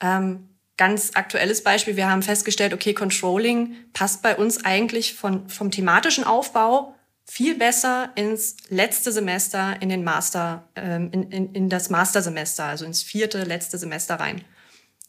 ähm, 0.00 0.48
ganz 0.76 1.12
aktuelles 1.14 1.62
Beispiel, 1.62 1.96
wir 1.96 2.08
haben 2.08 2.22
festgestellt, 2.22 2.74
okay, 2.74 2.94
Controlling 2.94 3.76
passt 3.92 4.22
bei 4.22 4.36
uns 4.36 4.64
eigentlich 4.64 5.14
von, 5.14 5.48
vom 5.48 5.70
thematischen 5.70 6.24
Aufbau 6.24 6.94
viel 7.24 7.56
besser 7.56 8.10
ins 8.16 8.56
letzte 8.68 9.12
Semester, 9.12 9.76
in 9.80 9.88
den 9.88 10.04
Master, 10.04 10.68
ähm, 10.76 11.10
in, 11.12 11.30
in, 11.30 11.52
in 11.54 11.68
das 11.68 11.90
Mastersemester, 11.90 12.64
also 12.64 12.84
ins 12.84 13.02
vierte, 13.02 13.44
letzte 13.44 13.78
Semester 13.78 14.16
rein 14.16 14.44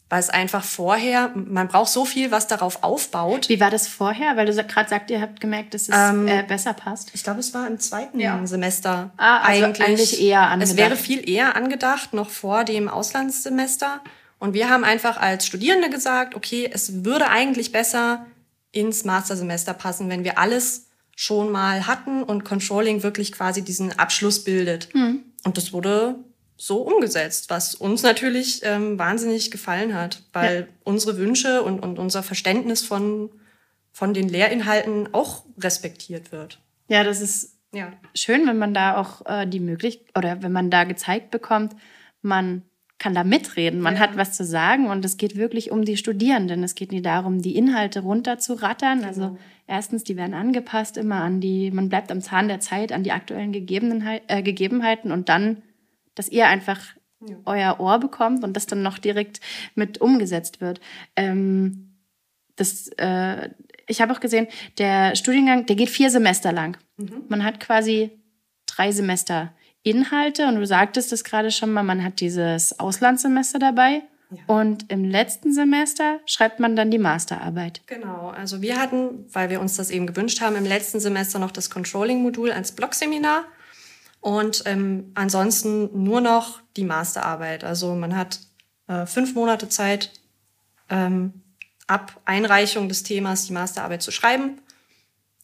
weil 0.08 0.20
es 0.20 0.30
einfach 0.30 0.62
vorher, 0.62 1.32
man 1.34 1.66
braucht 1.66 1.90
so 1.90 2.04
viel, 2.04 2.30
was 2.30 2.46
darauf 2.46 2.84
aufbaut. 2.84 3.48
Wie 3.48 3.58
war 3.58 3.70
das 3.70 3.88
vorher? 3.88 4.36
Weil 4.36 4.46
du 4.46 4.52
gerade 4.52 4.88
sagst, 4.88 5.10
ihr 5.10 5.20
habt 5.20 5.40
gemerkt, 5.40 5.74
dass 5.74 5.88
es 5.88 5.94
ähm, 5.94 6.28
äh, 6.28 6.44
besser 6.44 6.74
passt. 6.74 7.10
Ich 7.12 7.24
glaube, 7.24 7.40
es 7.40 7.52
war 7.54 7.66
im 7.66 7.80
zweiten 7.80 8.20
ja. 8.20 8.40
Semester 8.46 9.10
ah, 9.16 9.40
also 9.40 9.64
eigentlich, 9.64 9.86
eigentlich 9.86 10.22
eher 10.22 10.42
angedacht. 10.42 10.70
Es 10.70 10.76
wäre 10.76 10.96
viel 10.96 11.28
eher 11.28 11.56
angedacht, 11.56 12.12
noch 12.12 12.30
vor 12.30 12.62
dem 12.62 12.88
Auslandssemester. 12.88 14.00
Und 14.38 14.54
wir 14.54 14.68
haben 14.68 14.84
einfach 14.84 15.16
als 15.16 15.46
Studierende 15.46 15.90
gesagt, 15.90 16.34
okay, 16.34 16.68
es 16.72 17.04
würde 17.04 17.28
eigentlich 17.28 17.72
besser 17.72 18.26
ins 18.70 19.04
Mastersemester 19.04 19.72
passen, 19.74 20.10
wenn 20.10 20.24
wir 20.24 20.38
alles 20.38 20.86
schon 21.16 21.50
mal 21.50 21.86
hatten 21.86 22.22
und 22.22 22.44
Controlling 22.44 23.02
wirklich 23.02 23.32
quasi 23.32 23.62
diesen 23.62 23.98
Abschluss 23.98 24.44
bildet. 24.44 24.92
Hm. 24.92 25.24
Und 25.44 25.56
das 25.56 25.72
wurde 25.72 26.16
so 26.56 26.82
umgesetzt, 26.82 27.48
was 27.48 27.74
uns 27.74 28.02
natürlich 28.02 28.60
ähm, 28.64 28.98
wahnsinnig 28.98 29.50
gefallen 29.50 29.94
hat, 29.94 30.22
weil 30.32 30.60
ja. 30.60 30.66
unsere 30.84 31.16
Wünsche 31.16 31.62
und, 31.62 31.80
und 31.80 31.98
unser 31.98 32.22
Verständnis 32.22 32.82
von, 32.82 33.30
von 33.92 34.14
den 34.14 34.28
Lehrinhalten 34.28 35.12
auch 35.12 35.44
respektiert 35.58 36.32
wird. 36.32 36.60
Ja, 36.88 37.04
das 37.04 37.20
ist 37.20 37.58
ja. 37.72 37.92
schön, 38.14 38.46
wenn 38.46 38.58
man 38.58 38.74
da 38.74 38.96
auch 38.96 39.24
äh, 39.26 39.46
die 39.46 39.60
Möglichkeit 39.60 40.16
oder 40.16 40.42
wenn 40.42 40.52
man 40.52 40.70
da 40.70 40.84
gezeigt 40.84 41.30
bekommt, 41.30 41.76
man 42.22 42.62
kann 43.06 43.14
da 43.14 43.22
mitreden, 43.22 43.80
man 43.80 43.94
ja. 43.94 44.00
hat 44.00 44.16
was 44.16 44.32
zu 44.32 44.44
sagen 44.44 44.88
und 44.88 45.04
es 45.04 45.16
geht 45.16 45.36
wirklich 45.36 45.70
um 45.70 45.84
die 45.84 45.96
Studierenden. 45.96 46.64
Es 46.64 46.74
geht 46.74 46.90
nicht 46.90 47.06
darum, 47.06 47.40
die 47.40 47.54
Inhalte 47.54 48.00
runterzurattern. 48.00 48.98
Genau. 48.98 49.08
Also 49.08 49.38
erstens, 49.68 50.02
die 50.02 50.16
werden 50.16 50.34
angepasst 50.34 50.96
immer 50.96 51.22
an 51.22 51.40
die, 51.40 51.70
man 51.70 51.88
bleibt 51.88 52.10
am 52.10 52.20
Zahn 52.20 52.48
der 52.48 52.58
Zeit, 52.58 52.90
an 52.90 53.04
die 53.04 53.12
aktuellen 53.12 53.54
äh, 53.54 54.42
Gegebenheiten 54.42 55.12
und 55.12 55.28
dann 55.28 55.62
dass 56.16 56.28
ihr 56.28 56.48
einfach 56.48 56.80
ja. 57.28 57.36
euer 57.44 57.78
Ohr 57.78 58.00
bekommt 58.00 58.42
und 58.42 58.54
das 58.54 58.66
dann 58.66 58.82
noch 58.82 58.98
direkt 58.98 59.40
mit 59.76 60.00
umgesetzt 60.00 60.60
wird. 60.60 60.80
Ähm, 61.14 61.92
das, 62.56 62.88
äh, 62.96 63.50
ich 63.86 64.00
habe 64.00 64.12
auch 64.12 64.20
gesehen, 64.20 64.48
der 64.78 65.14
Studiengang, 65.14 65.66
der 65.66 65.76
geht 65.76 65.90
vier 65.90 66.10
Semester 66.10 66.50
lang. 66.50 66.76
Mhm. 66.96 67.24
Man 67.28 67.44
hat 67.44 67.60
quasi 67.60 68.10
drei 68.66 68.90
Semester 68.90 69.52
Inhalte 69.86 70.46
und 70.48 70.56
du 70.56 70.66
sagtest 70.66 71.12
es 71.12 71.24
gerade 71.24 71.50
schon 71.50 71.72
mal, 71.72 71.82
man 71.82 72.02
hat 72.02 72.20
dieses 72.20 72.78
Auslandssemester 72.78 73.58
dabei. 73.58 74.02
Ja. 74.30 74.38
Und 74.48 74.90
im 74.90 75.04
letzten 75.04 75.52
Semester 75.52 76.18
schreibt 76.26 76.58
man 76.58 76.74
dann 76.74 76.90
die 76.90 76.98
Masterarbeit. 76.98 77.82
Genau, 77.86 78.30
also 78.30 78.60
wir 78.60 78.80
hatten, 78.80 79.24
weil 79.32 79.50
wir 79.50 79.60
uns 79.60 79.76
das 79.76 79.90
eben 79.90 80.08
gewünscht 80.08 80.40
haben, 80.40 80.56
im 80.56 80.64
letzten 80.64 80.98
Semester 80.98 81.38
noch 81.38 81.52
das 81.52 81.70
Controlling-Modul 81.70 82.50
als 82.50 82.72
Blogseminar 82.72 83.44
und 84.20 84.64
ähm, 84.66 85.12
ansonsten 85.14 86.02
nur 86.02 86.20
noch 86.20 86.60
die 86.76 86.84
Masterarbeit. 86.84 87.62
Also 87.62 87.94
man 87.94 88.16
hat 88.16 88.40
äh, 88.88 89.06
fünf 89.06 89.36
Monate 89.36 89.68
Zeit, 89.68 90.10
ähm, 90.90 91.42
ab 91.86 92.20
Einreichung 92.24 92.88
des 92.88 93.04
Themas 93.04 93.46
die 93.46 93.52
Masterarbeit 93.52 94.02
zu 94.02 94.10
schreiben. 94.10 94.60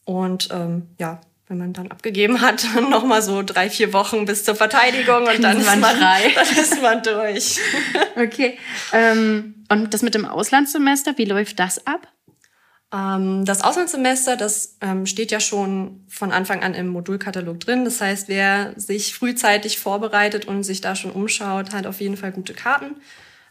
Und 0.05 0.49
ähm, 0.53 0.89
ja, 0.99 1.21
wenn 1.49 1.59
man 1.59 1.73
dann 1.73 1.91
abgegeben 1.91 2.41
hat, 2.41 2.67
dann 2.75 2.91
nochmal 2.91 3.23
so 3.23 3.43
drei, 3.43 3.71
vier 3.71 3.93
Wochen 3.93 4.25
bis 4.25 4.45
zur 4.45 4.55
Verteidigung 4.55 5.27
und 5.27 5.43
dann, 5.43 5.59
ist 5.59 5.67
man, 5.67 5.97
frei. 5.97 6.33
dann 6.35 6.57
ist 6.57 6.83
man 6.83 7.03
durch. 7.03 7.59
Okay. 8.15 8.59
Ähm, 8.93 9.65
und 9.71 9.95
das 9.95 10.03
mit 10.03 10.15
dem 10.15 10.27
Auslandssemester, 10.27 11.17
wie 11.17 11.25
läuft 11.25 11.59
das 11.59 11.87
ab? 11.87 12.09
Ähm, 12.93 13.47
das 13.47 13.63
Auslandssemester, 13.65 14.37
das 14.37 14.77
ähm, 14.83 15.07
steht 15.07 15.31
ja 15.31 15.41
schon 15.41 16.05
von 16.09 16.31
Anfang 16.31 16.63
an 16.63 16.75
im 16.75 16.89
Modulkatalog 16.89 17.59
drin. 17.59 17.85
Das 17.87 18.01
heißt, 18.01 18.29
wer 18.29 18.75
sich 18.77 19.15
frühzeitig 19.15 19.79
vorbereitet 19.79 20.45
und 20.45 20.63
sich 20.63 20.83
da 20.83 20.95
schon 20.95 21.11
umschaut, 21.11 21.73
hat 21.73 21.87
auf 21.87 22.01
jeden 22.01 22.19
Fall 22.19 22.33
gute 22.33 22.53
Karten. 22.53 22.97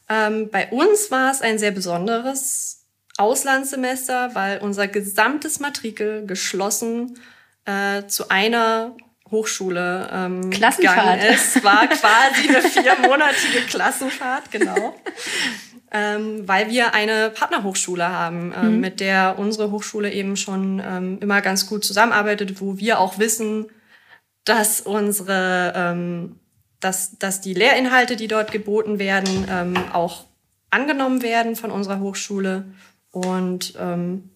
Ähm, 0.09 0.49
bei 0.51 0.69
uns 0.69 1.09
war 1.09 1.31
es 1.31 1.41
ein 1.41 1.57
sehr 1.57 1.71
besonderes 1.71 2.85
Auslandssemester, 3.17 4.35
weil 4.35 4.59
unser 4.59 4.87
gesamtes 4.87 5.59
Matrikel 5.59 6.25
geschlossen 6.25 7.17
äh, 7.65 8.05
zu 8.07 8.29
einer 8.29 8.95
Hochschule 9.29 10.09
ähm, 10.11 10.49
Klassenfahrt. 10.49 11.21
Es 11.23 11.63
war 11.63 11.87
quasi 11.87 12.49
eine 12.49 12.61
viermonatige 12.61 13.61
Klassenfahrt, 13.67 14.51
genau. 14.51 14.95
Ähm, 15.93 16.47
weil 16.47 16.69
wir 16.69 16.93
eine 16.93 17.29
Partnerhochschule 17.29 18.07
haben, 18.07 18.53
ähm, 18.55 18.75
mhm. 18.75 18.79
mit 18.79 18.99
der 18.99 19.35
unsere 19.37 19.71
Hochschule 19.71 20.11
eben 20.11 20.37
schon 20.37 20.81
ähm, 20.85 21.17
immer 21.21 21.41
ganz 21.41 21.67
gut 21.67 21.83
zusammenarbeitet, 21.83 22.61
wo 22.61 22.77
wir 22.77 22.99
auch 22.99 23.19
wissen, 23.19 23.67
dass 24.45 24.81
unsere 24.81 25.73
ähm, 25.75 26.39
dass, 26.81 27.17
dass 27.17 27.39
die 27.41 27.53
Lehrinhalte, 27.53 28.17
die 28.17 28.27
dort 28.27 28.51
geboten 28.51 28.99
werden, 28.99 29.45
ähm, 29.49 29.75
auch 29.93 30.25
angenommen 30.69 31.21
werden 31.21 31.55
von 31.55 31.71
unserer 31.71 31.99
Hochschule. 31.99 32.65
Und 33.11 33.75
ähm, 33.79 34.31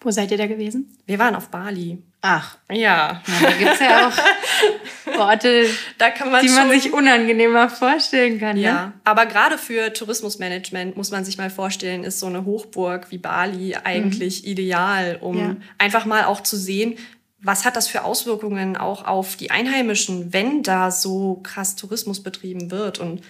wo 0.00 0.10
seid 0.10 0.30
ihr 0.30 0.38
da 0.38 0.46
gewesen? 0.46 0.96
Wir 1.04 1.18
waren 1.18 1.34
auf 1.34 1.48
Bali. 1.48 2.02
Ach. 2.26 2.56
Ja. 2.70 2.76
ja 2.76 3.22
da 3.42 3.50
gibt 3.50 3.72
es 3.74 3.80
ja 3.80 4.08
auch 4.08 4.16
Worte, 5.18 5.66
da 5.98 6.08
kann 6.08 6.30
man 6.30 6.42
die 6.42 6.50
man 6.50 6.70
sich 6.70 6.90
unangenehmer 6.90 7.68
vorstellen 7.68 8.40
kann. 8.40 8.56
Ja, 8.56 8.86
ne? 8.86 8.92
aber 9.04 9.26
gerade 9.26 9.58
für 9.58 9.92
Tourismusmanagement 9.92 10.96
muss 10.96 11.10
man 11.10 11.26
sich 11.26 11.36
mal 11.36 11.50
vorstellen, 11.50 12.02
ist 12.02 12.20
so 12.20 12.26
eine 12.26 12.46
Hochburg 12.46 13.10
wie 13.10 13.18
Bali 13.18 13.76
eigentlich 13.76 14.42
mhm. 14.42 14.48
ideal, 14.48 15.18
um 15.20 15.38
ja. 15.38 15.56
einfach 15.76 16.06
mal 16.06 16.24
auch 16.24 16.40
zu 16.40 16.56
sehen, 16.56 16.96
was 17.42 17.66
hat 17.66 17.76
das 17.76 17.88
für 17.88 18.04
Auswirkungen 18.04 18.78
auch 18.78 19.04
auf 19.04 19.36
die 19.36 19.50
Einheimischen, 19.50 20.32
wenn 20.32 20.62
da 20.62 20.90
so 20.90 21.40
krass 21.42 21.76
Tourismus 21.76 22.22
betrieben 22.22 22.70
wird? 22.70 22.98
Und 22.98 23.20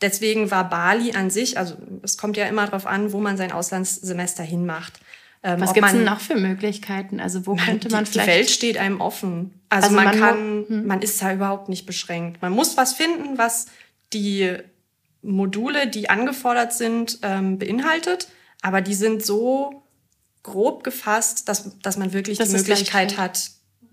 deswegen 0.00 0.50
war 0.50 0.70
Bali 0.70 1.12
an 1.12 1.28
sich, 1.28 1.58
also 1.58 1.76
es 2.02 2.16
kommt 2.16 2.38
ja 2.38 2.46
immer 2.46 2.64
darauf 2.64 2.86
an, 2.86 3.12
wo 3.12 3.20
man 3.20 3.36
sein 3.36 3.52
Auslandssemester 3.52 4.42
hinmacht. 4.42 5.00
Ähm, 5.46 5.60
was 5.60 5.74
gibt 5.74 5.86
es 5.86 5.92
denn 5.92 6.02
noch 6.02 6.18
für 6.18 6.34
Möglichkeiten? 6.34 7.20
Also 7.20 7.46
wo 7.46 7.54
man, 7.54 7.64
könnte 7.64 7.88
man 7.88 8.04
die, 8.04 8.10
vielleicht... 8.10 8.28
Die 8.28 8.32
Welt 8.32 8.50
steht 8.50 8.78
einem 8.78 9.00
offen. 9.00 9.60
Also, 9.68 9.86
also 9.86 9.96
man, 9.96 10.04
man, 10.06 10.18
kann, 10.18 10.64
hm. 10.66 10.86
man 10.86 11.02
ist 11.02 11.22
da 11.22 11.32
überhaupt 11.32 11.68
nicht 11.68 11.86
beschränkt. 11.86 12.42
Man 12.42 12.52
muss 12.52 12.76
was 12.76 12.94
finden, 12.94 13.38
was 13.38 13.66
die 14.12 14.56
Module, 15.22 15.86
die 15.86 16.10
angefordert 16.10 16.72
sind, 16.72 17.20
ähm, 17.22 17.58
beinhaltet. 17.60 18.26
Aber 18.60 18.80
die 18.80 18.94
sind 18.94 19.24
so 19.24 19.84
grob 20.42 20.82
gefasst, 20.82 21.48
dass, 21.48 21.78
dass 21.78 21.96
man 21.96 22.12
wirklich 22.12 22.38
das 22.38 22.48
die 22.48 22.56
Möglichkeit 22.56 23.16
hat, 23.16 23.50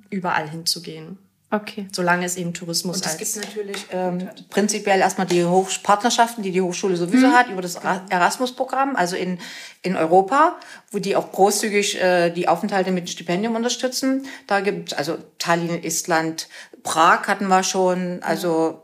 überall 0.10 0.50
hinzugehen. 0.50 1.19
Okay. 1.53 1.88
Solange 1.91 2.25
es 2.25 2.36
eben 2.36 2.51
Tourismus 2.51 2.95
ist. 2.95 3.05
Es 3.05 3.17
gibt 3.36 3.45
natürlich 3.45 3.86
ähm, 3.91 4.27
prinzipiell 4.50 5.00
erstmal 5.00 5.27
die 5.27 5.45
Hochpartnerschaften, 5.45 6.41
die 6.41 6.50
die 6.50 6.62
Hochschule 6.62 6.98
sowieso 6.98 7.27
mhm. 7.27 7.33
hat, 7.33 7.50
über 7.50 7.62
das 7.62 7.75
Erasmus-Programm, 7.75 8.95
also 8.95 9.15
in, 9.15 9.38
in 9.83 9.95
Europa, 9.95 10.57
wo 10.89 10.98
die 10.98 11.15
auch 11.15 11.31
großzügig 11.31 12.01
äh, 12.01 12.31
die 12.31 12.48
Aufenthalte 12.48 12.89
mit 12.89 13.07
Stipendium 13.07 13.55
unterstützen. 13.55 14.25
Da 14.48 14.62
gibt 14.62 14.98
also 14.98 15.19
Tallinn, 15.38 15.83
Estland, 15.83 16.48
Prag 16.83 17.27
hatten 17.27 17.47
wir 17.47 17.63
schon, 17.63 18.21
also 18.21 18.83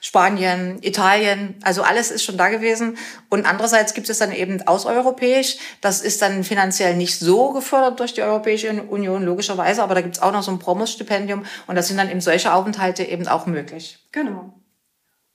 Spanien, 0.00 0.78
Italien, 0.82 1.54
also 1.62 1.82
alles 1.82 2.10
ist 2.10 2.22
schon 2.22 2.36
da 2.36 2.50
gewesen. 2.50 2.98
Und 3.30 3.46
andererseits 3.46 3.94
gibt 3.94 4.08
es 4.10 4.18
dann 4.18 4.32
eben 4.32 4.60
außereuropäisch. 4.66 5.56
Das 5.80 6.02
ist 6.02 6.20
dann 6.22 6.44
finanziell 6.44 6.96
nicht 6.96 7.18
so 7.18 7.52
gefördert 7.52 7.98
durch 8.00 8.12
die 8.12 8.22
Europäische 8.22 8.70
Union, 8.82 9.24
logischerweise, 9.24 9.82
aber 9.82 9.94
da 9.94 10.02
gibt 10.02 10.16
es 10.16 10.22
auch 10.22 10.32
noch 10.32 10.42
so 10.42 10.50
ein 10.50 10.58
Promos-Stipendium 10.58 11.44
und 11.66 11.74
da 11.74 11.82
sind 11.82 11.96
dann 11.96 12.10
eben 12.10 12.20
solche 12.20 12.52
Aufenthalte 12.52 13.02
eben 13.02 13.26
auch 13.26 13.46
möglich. 13.46 13.98
Genau. 14.12 14.52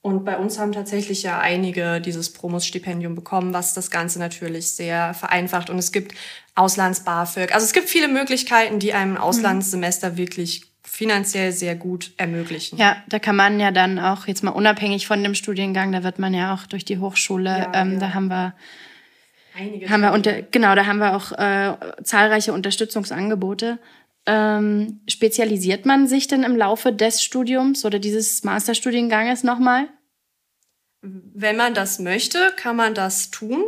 Und 0.02 0.24
bei 0.24 0.38
uns 0.38 0.58
haben 0.58 0.72
tatsächlich 0.72 1.22
ja 1.24 1.40
einige 1.40 2.00
dieses 2.00 2.32
Promos-Stipendium 2.32 3.14
bekommen, 3.14 3.52
was 3.52 3.74
das 3.74 3.90
Ganze 3.90 4.18
natürlich 4.18 4.70
sehr 4.72 5.12
vereinfacht. 5.12 5.68
Und 5.68 5.78
es 5.78 5.92
gibt 5.92 6.14
Auslands-BAföG. 6.54 7.52
Also 7.52 7.66
es 7.66 7.74
gibt 7.74 7.90
viele 7.90 8.08
Möglichkeiten, 8.08 8.78
die 8.78 8.94
einem 8.94 9.12
mhm. 9.12 9.18
Auslandssemester 9.18 10.16
wirklich 10.16 10.69
finanziell 11.00 11.50
sehr 11.50 11.76
gut 11.76 12.12
ermöglichen. 12.18 12.76
Ja, 12.76 13.02
da 13.08 13.18
kann 13.18 13.34
man 13.34 13.58
ja 13.58 13.70
dann 13.70 13.98
auch 13.98 14.26
jetzt 14.26 14.44
mal 14.44 14.50
unabhängig 14.50 15.06
von 15.06 15.22
dem 15.22 15.34
Studiengang, 15.34 15.92
da 15.92 16.04
wird 16.04 16.18
man 16.18 16.34
ja 16.34 16.52
auch 16.52 16.66
durch 16.66 16.84
die 16.84 16.98
Hochschule, 16.98 17.48
ja, 17.48 17.72
ähm, 17.72 17.94
ja. 17.94 18.00
da 18.00 18.12
haben 18.12 18.28
wir 18.28 18.54
Einige 19.56 19.88
haben 19.88 20.02
wir 20.02 20.12
unter, 20.12 20.42
genau, 20.42 20.74
da 20.74 20.84
haben 20.84 20.98
wir 20.98 21.16
auch 21.16 21.32
äh, 21.32 22.04
zahlreiche 22.04 22.52
Unterstützungsangebote. 22.52 23.78
Ähm, 24.26 25.00
spezialisiert 25.08 25.86
man 25.86 26.06
sich 26.06 26.28
denn 26.28 26.42
im 26.42 26.54
Laufe 26.54 26.92
des 26.92 27.22
Studiums 27.22 27.86
oder 27.86 27.98
dieses 27.98 28.44
Masterstudienganges 28.44 29.42
nochmal? 29.42 29.88
Wenn 31.00 31.56
man 31.56 31.72
das 31.72 31.98
möchte, 31.98 32.52
kann 32.56 32.76
man 32.76 32.92
das 32.92 33.30
tun. 33.30 33.64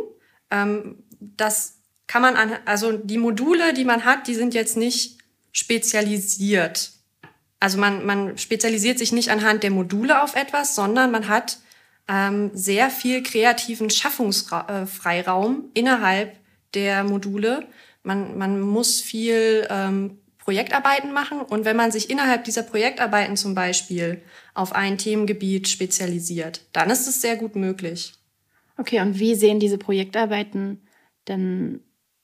Ähm, 0.51 1.03
das 1.19 1.79
kann 2.05 2.21
man 2.21 2.35
an, 2.35 2.51
also 2.65 2.91
die 2.91 3.17
Module, 3.17 3.73
die 3.73 3.85
man 3.85 4.05
hat, 4.05 4.27
die 4.27 4.35
sind 4.35 4.53
jetzt 4.53 4.77
nicht 4.77 5.17
spezialisiert. 5.51 6.92
Also 7.63 7.77
man, 7.77 8.05
man 8.05 8.37
spezialisiert 8.37 8.99
sich 8.99 9.13
nicht 9.13 9.31
anhand 9.31 9.63
der 9.63 9.71
Module 9.71 10.21
auf 10.21 10.35
etwas, 10.35 10.75
sondern 10.75 11.11
man 11.11 11.29
hat 11.29 11.59
ähm, 12.09 12.51
sehr 12.53 12.89
viel 12.89 13.23
kreativen 13.23 13.89
Schaffungsfreiraum 13.89 15.69
innerhalb 15.73 16.35
der 16.73 17.05
Module. 17.05 17.65
Man, 18.03 18.37
man 18.37 18.59
muss 18.59 18.99
viel 18.99 19.65
ähm, 19.69 20.17
Projektarbeiten 20.39 21.13
machen 21.13 21.39
und 21.39 21.63
wenn 21.63 21.77
man 21.77 21.89
sich 21.93 22.09
innerhalb 22.09 22.43
dieser 22.43 22.63
Projektarbeiten 22.63 23.37
zum 23.37 23.55
Beispiel 23.55 24.21
auf 24.53 24.75
ein 24.75 24.97
Themengebiet 24.97 25.69
spezialisiert, 25.69 26.65
dann 26.73 26.89
ist 26.89 27.07
es 27.07 27.21
sehr 27.21 27.37
gut 27.37 27.55
möglich. 27.55 28.11
Okay, 28.77 28.99
und 28.99 29.19
wie 29.19 29.35
sehen 29.35 29.61
diese 29.61 29.77
Projektarbeiten 29.77 30.81
denn 31.29 31.79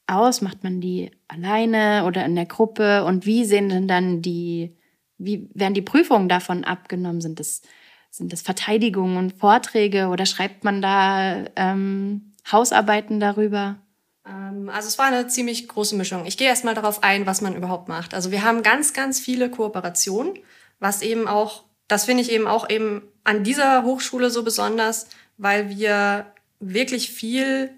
aus? 0.05 0.41
Macht 0.41 0.65
man 0.65 0.81
die 0.81 1.11
alleine 1.29 2.03
oder 2.05 2.25
in 2.25 2.35
der 2.35 2.45
Gruppe? 2.45 3.05
Und 3.05 3.25
wie 3.25 3.45
sehen 3.45 3.69
denn 3.69 3.87
dann 3.87 4.21
die 4.21 4.75
wie 5.19 5.49
werden 5.53 5.73
die 5.73 5.81
Prüfungen 5.81 6.29
davon 6.29 6.63
abgenommen? 6.63 7.21
Sind 7.21 7.39
das, 7.39 7.61
sind 8.09 8.33
das 8.33 8.41
Verteidigungen 8.41 9.17
und 9.17 9.33
Vorträge 9.33 10.07
oder 10.07 10.25
schreibt 10.25 10.63
man 10.63 10.81
da 10.81 11.45
ähm, 11.55 12.31
Hausarbeiten 12.51 13.19
darüber? 13.19 13.77
Ähm, 14.25 14.69
also 14.69 14.87
es 14.87 14.97
war 14.97 15.07
eine 15.07 15.27
ziemlich 15.27 15.67
große 15.67 15.95
Mischung. 15.95 16.25
Ich 16.25 16.37
gehe 16.37 16.47
erstmal 16.47 16.73
darauf 16.73 17.03
ein, 17.03 17.25
was 17.25 17.41
man 17.41 17.55
überhaupt 17.55 17.89
macht. 17.89 18.13
Also 18.13 18.31
wir 18.31 18.43
haben 18.43 18.63
ganz, 18.63 18.93
ganz 18.93 19.19
viele 19.19 19.51
Kooperationen, 19.51 20.39
was 20.79 21.01
eben 21.01 21.27
auch, 21.27 21.65
das 21.87 22.05
finde 22.05 22.23
ich 22.23 22.31
eben 22.31 22.47
auch 22.47 22.69
eben 22.69 23.01
an 23.23 23.43
dieser 23.43 23.83
Hochschule 23.83 24.29
so 24.29 24.43
besonders, 24.43 25.07
weil 25.37 25.69
wir 25.69 26.33
wirklich 26.59 27.11
viel 27.11 27.71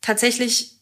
tatsächlich 0.00 0.81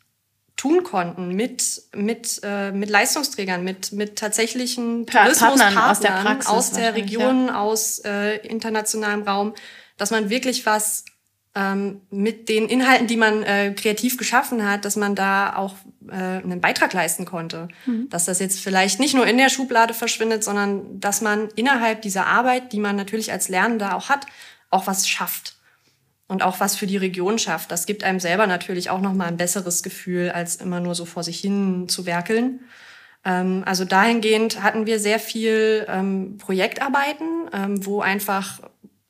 tun 0.61 0.83
konnten 0.83 1.35
mit, 1.35 1.85
mit, 1.95 2.38
äh, 2.43 2.71
mit 2.71 2.90
Leistungsträgern, 2.90 3.64
mit, 3.64 3.93
mit 3.93 4.17
tatsächlichen 4.17 5.07
Tourismuspartnern 5.07 5.79
aus 5.79 6.00
der, 6.00 6.11
Praxis 6.11 6.50
aus 6.50 6.73
der 6.73 6.95
Region, 6.95 7.47
ja. 7.47 7.62
aus 7.62 8.00
äh, 8.00 8.37
internationalem 8.47 9.23
Raum, 9.23 9.55
dass 9.97 10.11
man 10.11 10.29
wirklich 10.29 10.67
was 10.67 11.07
ähm, 11.55 12.02
mit 12.11 12.50
den 12.50 12.69
Inhalten, 12.69 13.07
die 13.07 13.17
man 13.17 13.43
äh, 13.43 13.73
kreativ 13.75 14.19
geschaffen 14.19 14.69
hat, 14.69 14.85
dass 14.85 14.97
man 14.97 15.14
da 15.14 15.57
auch 15.57 15.76
äh, 16.11 16.14
einen 16.14 16.61
Beitrag 16.61 16.93
leisten 16.93 17.25
konnte. 17.25 17.69
Mhm. 17.87 18.11
Dass 18.11 18.26
das 18.26 18.38
jetzt 18.38 18.61
vielleicht 18.61 19.00
nicht 19.00 19.14
nur 19.14 19.26
in 19.26 19.38
der 19.38 19.49
Schublade 19.49 19.95
verschwindet, 19.95 20.45
sondern 20.45 21.00
dass 21.00 21.23
man 21.23 21.49
innerhalb 21.57 22.02
dieser 22.02 22.26
Arbeit, 22.26 22.75
die 22.75 22.81
man 22.81 22.97
natürlich 22.97 23.33
als 23.33 23.49
Lernender 23.49 23.97
auch 23.97 24.11
hat, 24.11 24.26
auch 24.69 24.87
was 24.87 25.09
schafft 25.09 25.57
und 26.30 26.44
auch 26.44 26.60
was 26.60 26.76
für 26.76 26.87
die 26.87 26.96
Region 26.96 27.40
schafft. 27.40 27.72
Das 27.72 27.87
gibt 27.87 28.04
einem 28.04 28.20
selber 28.20 28.46
natürlich 28.46 28.88
auch 28.88 29.00
noch 29.00 29.14
mal 29.14 29.26
ein 29.26 29.37
besseres 29.37 29.82
Gefühl, 29.82 30.30
als 30.30 30.56
immer 30.56 30.78
nur 30.78 30.94
so 30.94 31.04
vor 31.04 31.25
sich 31.25 31.40
hin 31.40 31.88
zu 31.88 32.06
werkeln. 32.06 32.60
Ähm, 33.25 33.64
also 33.66 33.84
dahingehend 33.84 34.62
hatten 34.62 34.87
wir 34.87 35.00
sehr 35.00 35.18
viel 35.18 35.84
ähm, 35.88 36.38
Projektarbeiten, 36.38 37.50
ähm, 37.52 37.84
wo 37.84 38.00
einfach 38.00 38.60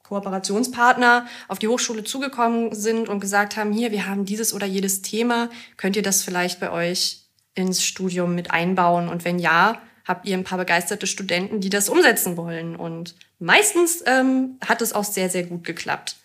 Kooperationspartner 0.05 1.27
auf 1.49 1.59
die 1.59 1.69
Hochschule 1.69 2.05
zugekommen 2.05 2.75
sind 2.75 3.11
und 3.11 3.21
gesagt 3.21 3.59
haben, 3.59 3.71
hier, 3.71 3.93
wir 3.93 4.07
haben 4.07 4.25
dieses 4.25 4.55
oder 4.55 4.67
jedes 4.67 5.03
Thema, 5.03 5.51
könnt 5.77 5.97
ihr 5.97 6.03
das 6.03 6.23
vielleicht 6.23 6.59
bei 6.59 6.73
euch 6.73 7.27
ins 7.55 7.85
Studium 7.85 8.35
mit 8.35 8.51
einbauen? 8.51 9.11
Und 9.11 9.27
wenn 9.27 9.39
ja, 9.39 9.79
habt 10.07 10.27
ihr 10.27 10.39
ein 10.39 10.45
paar 10.45 10.59
begeisterte 10.59 11.07
Studenten, 11.07 11.61
die 11.61 11.69
das 11.69 11.91
umsetzen 11.91 12.39
wollen. 12.39 12.77
Und 12.77 13.15
meistens 13.39 14.03
ähm, 14.07 14.59
hat 14.67 14.81
es 14.81 14.95
auch 14.95 15.05
sehr, 15.05 15.29
sehr 15.29 15.43
gut 15.43 15.65
geklappt. 15.65 16.17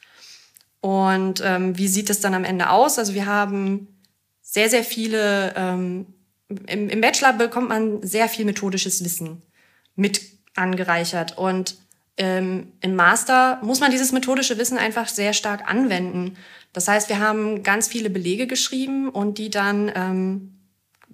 Und 0.86 1.42
ähm, 1.44 1.75
wie 1.80 1.88
sieht 1.88 2.12
es 2.12 2.20
dann 2.20 2.36
am 2.36 2.44
Ende 2.44 2.70
aus? 2.70 3.00
Also 3.00 3.15
wir 3.15 3.25
haben 3.25 3.88
sehr, 4.44 4.70
sehr 4.70 4.84
viele, 4.84 5.51
ähm, 5.58 6.06
im, 6.68 6.89
im 6.89 7.01
Bachelor 7.01 7.34
bekommt 7.34 7.70
man 7.70 8.04
sehr 8.04 8.30
viel 8.30 8.46
methodisches 8.46 9.04
Wissen 9.04 9.42
mit 9.96 10.22
angereichert. 10.54 11.39
Und 11.39 11.77
ähm, 12.18 12.72
im 12.82 12.96
Master 12.96 13.58
muss 13.63 13.80
man 13.80 13.89
dieses 13.89 14.12
methodische 14.12 14.60
Wissen 14.60 14.77
einfach 14.77 15.08
sehr 15.08 15.34
stark 15.34 15.68
anwenden. 15.68 16.38
Das 16.72 16.88
heißt, 16.88 17.10
wir 17.10 17.18
haben 17.20 17.63
ganz 17.63 17.88
viele 17.88 18.12
Belege 18.12 18.46
geschrieben 18.46 19.10
und 19.10 19.39
die 19.39 19.50
dann 19.50 19.92
ähm, 19.96 20.51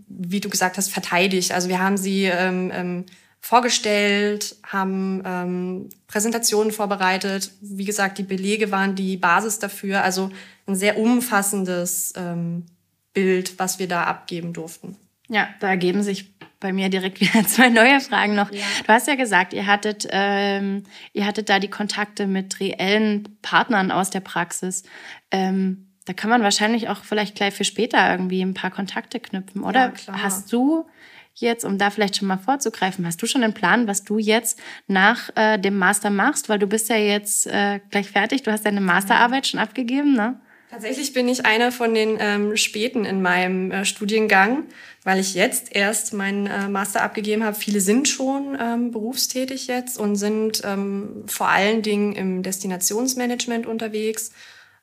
wie 0.08 0.42
du 0.42 0.50
gesagt 0.50 0.78
hast, 0.78 0.92
verteidigt. 0.92 1.54
Also 1.54 1.70
wir 1.70 1.80
haben 1.80 1.96
sie 1.96 2.25
ähm, 2.25 2.72
ähm, 2.74 3.06
vorgestellt, 3.41 4.55
haben 4.63 5.24
ähm, 5.25 5.89
Präsentationen 6.07 6.71
vorbereitet. 6.71 7.51
Wie 7.60 7.86
gesagt, 7.86 8.19
die 8.19 8.24
Belege 8.24 8.71
waren 8.71 8.95
die 8.95 9.17
Basis 9.17 9.60
dafür. 9.60 10.03
Also 10.03 10.29
ein 10.67 10.75
sehr 10.75 10.98
umfassendes 10.98 12.13
ähm, 12.15 12.65
Bild, 13.13 13.57
was 13.60 13.79
wir 13.79 13.88
da 13.88 14.03
abgeben 14.03 14.53
durften. 14.53 14.95
Ja, 15.27 15.50
da 15.60 15.69
ergeben 15.69 16.03
sich 16.03 16.31
bei 16.60 16.71
mir 16.71 16.89
direkt 16.89 17.19
wieder 17.21 17.45
zwei 17.48 17.69
neue 17.69 18.00
Fragen 18.00 18.36
noch. 18.36 18.51
Ja. 18.51 18.63
Du 18.86 18.93
hast 18.93 19.07
ja 19.07 19.15
gesagt, 19.15 19.53
ihr 19.53 19.65
hattet, 19.65 20.07
ähm, 20.12 20.83
ihr 21.12 21.25
hattet 21.25 21.50
da 21.50 21.60
die 21.60 21.69
Kontakte 21.69 22.27
mit 22.27 22.60
reellen 22.60 23.38
Partnern 23.41 23.91
aus 23.91 24.12
der 24.12 24.19
Praxis. 24.19 24.83
Ähm, 25.31 25.88
da 26.05 26.13
kann 26.13 26.29
man 26.29 26.43
wahrscheinlich 26.43 26.89
auch 26.89 27.03
vielleicht 27.03 27.36
gleich 27.36 27.53
für 27.53 27.63
später 27.63 28.12
irgendwie 28.12 28.41
ein 28.41 28.53
paar 28.53 28.71
Kontakte 28.71 29.19
knüpfen, 29.19 29.63
oder? 29.63 29.79
Ja, 29.79 29.89
klar. 29.89 30.24
Hast 30.24 30.51
du 30.53 30.86
jetzt, 31.35 31.65
um 31.65 31.77
da 31.77 31.89
vielleicht 31.89 32.17
schon 32.17 32.27
mal 32.27 32.38
vorzugreifen, 32.38 33.05
hast 33.05 33.21
du 33.21 33.25
schon 33.25 33.43
einen 33.43 33.53
Plan, 33.53 33.88
was 33.88 34.03
du 34.03 34.17
jetzt 34.17 34.59
nach 34.88 35.29
äh, 35.35 35.57
dem 35.57 35.77
Master 35.77 36.09
machst? 36.09 36.50
Weil 36.50 36.59
du 36.59 36.67
bist 36.67 36.89
ja 36.89 36.97
jetzt 36.97 37.47
äh, 37.47 37.79
gleich 37.89 38.09
fertig, 38.09 38.43
du 38.43 38.51
hast 38.51 38.65
deine 38.65 38.81
Masterarbeit 38.81 39.47
schon 39.47 39.59
abgegeben, 39.59 40.13
ne? 40.13 40.39
Tatsächlich 40.71 41.11
bin 41.11 41.27
ich 41.27 41.45
einer 41.45 41.73
von 41.73 41.93
den 41.93 42.15
ähm, 42.17 42.55
Späten 42.55 43.03
in 43.03 43.21
meinem 43.21 43.71
äh, 43.71 43.83
Studiengang, 43.83 44.63
weil 45.03 45.19
ich 45.19 45.33
jetzt 45.33 45.75
erst 45.75 46.13
meinen 46.13 46.47
äh, 46.47 46.69
Master 46.69 47.03
abgegeben 47.03 47.43
habe. 47.43 47.57
Viele 47.57 47.81
sind 47.81 48.07
schon 48.07 48.57
ähm, 48.57 48.91
berufstätig 48.91 49.67
jetzt 49.67 49.97
und 49.97 50.15
sind 50.15 50.61
ähm, 50.63 51.23
vor 51.27 51.50
allen 51.50 51.81
Dingen 51.81 52.13
im 52.13 52.41
Destinationsmanagement 52.41 53.65
unterwegs. 53.65 54.31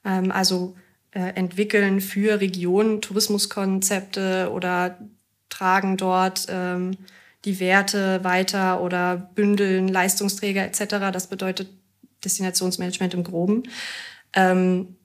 Ähm, 0.04 0.30
also 0.30 0.76
äh, 1.12 1.32
entwickeln 1.36 2.02
für 2.02 2.38
Regionen 2.38 3.00
Tourismuskonzepte 3.00 4.50
oder 4.52 4.98
tragen 5.48 5.96
dort 5.96 6.46
ähm, 6.48 6.96
die 7.44 7.60
Werte 7.60 8.22
weiter 8.24 8.80
oder 8.80 9.16
bündeln 9.16 9.88
Leistungsträger 9.88 10.64
etc. 10.64 11.12
Das 11.12 11.28
bedeutet 11.28 11.68
Destinationsmanagement 12.24 13.14
im 13.14 13.24
Groben. 13.24 13.62
Ähm, 14.32 14.96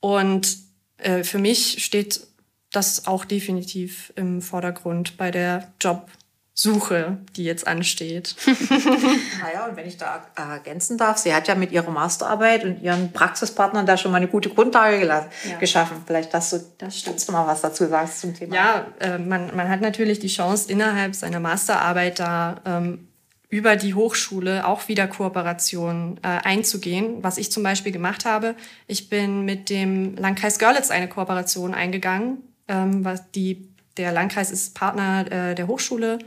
und 0.00 0.58
äh, 0.98 1.24
für 1.24 1.38
mich 1.38 1.84
steht 1.84 2.26
das 2.70 3.06
auch 3.06 3.24
definitiv 3.24 4.12
im 4.16 4.40
Vordergrund 4.40 5.16
bei 5.16 5.30
der 5.30 5.72
Job- 5.80 6.10
Suche, 6.54 7.18
die 7.34 7.44
jetzt 7.44 7.66
ansteht. 7.66 8.36
naja, 8.46 9.66
und 9.68 9.76
wenn 9.76 9.88
ich 9.88 9.96
da 9.96 10.26
ergänzen 10.36 10.98
darf, 10.98 11.16
sie 11.16 11.34
hat 11.34 11.48
ja 11.48 11.54
mit 11.54 11.72
ihrer 11.72 11.90
Masterarbeit 11.90 12.64
und 12.64 12.82
ihren 12.82 13.10
Praxispartnern 13.10 13.86
da 13.86 13.96
schon 13.96 14.10
mal 14.10 14.18
eine 14.18 14.28
gute 14.28 14.50
Grundlage 14.50 15.06
ja. 15.06 15.26
geschaffen. 15.58 16.02
Vielleicht, 16.06 16.34
dass 16.34 16.50
du, 16.50 16.60
das 16.76 16.98
stimmt. 16.98 17.26
du 17.26 17.32
mal 17.32 17.46
was 17.46 17.62
dazu 17.62 17.86
sagst 17.86 18.20
zum 18.20 18.34
Thema. 18.34 18.54
Ja, 18.54 18.86
äh, 19.00 19.18
man, 19.18 19.56
man 19.56 19.70
hat 19.70 19.80
natürlich 19.80 20.18
die 20.18 20.28
Chance, 20.28 20.70
innerhalb 20.70 21.14
seiner 21.14 21.40
Masterarbeit 21.40 22.18
da 22.18 22.60
ähm, 22.66 23.08
über 23.48 23.76
die 23.76 23.94
Hochschule 23.94 24.66
auch 24.66 24.88
wieder 24.88 25.06
Kooperationen 25.06 26.18
äh, 26.22 26.28
einzugehen. 26.28 27.22
Was 27.22 27.38
ich 27.38 27.50
zum 27.50 27.62
Beispiel 27.62 27.92
gemacht 27.92 28.26
habe, 28.26 28.56
ich 28.86 29.08
bin 29.08 29.46
mit 29.46 29.70
dem 29.70 30.16
Landkreis 30.16 30.58
Görlitz 30.58 30.90
eine 30.90 31.08
Kooperation 31.08 31.72
eingegangen. 31.72 32.42
Ähm, 32.68 33.06
was 33.06 33.30
die, 33.30 33.68
der 33.96 34.12
Landkreis 34.12 34.50
ist 34.50 34.74
Partner 34.74 35.24
äh, 35.32 35.54
der 35.54 35.66
Hochschule 35.66 36.18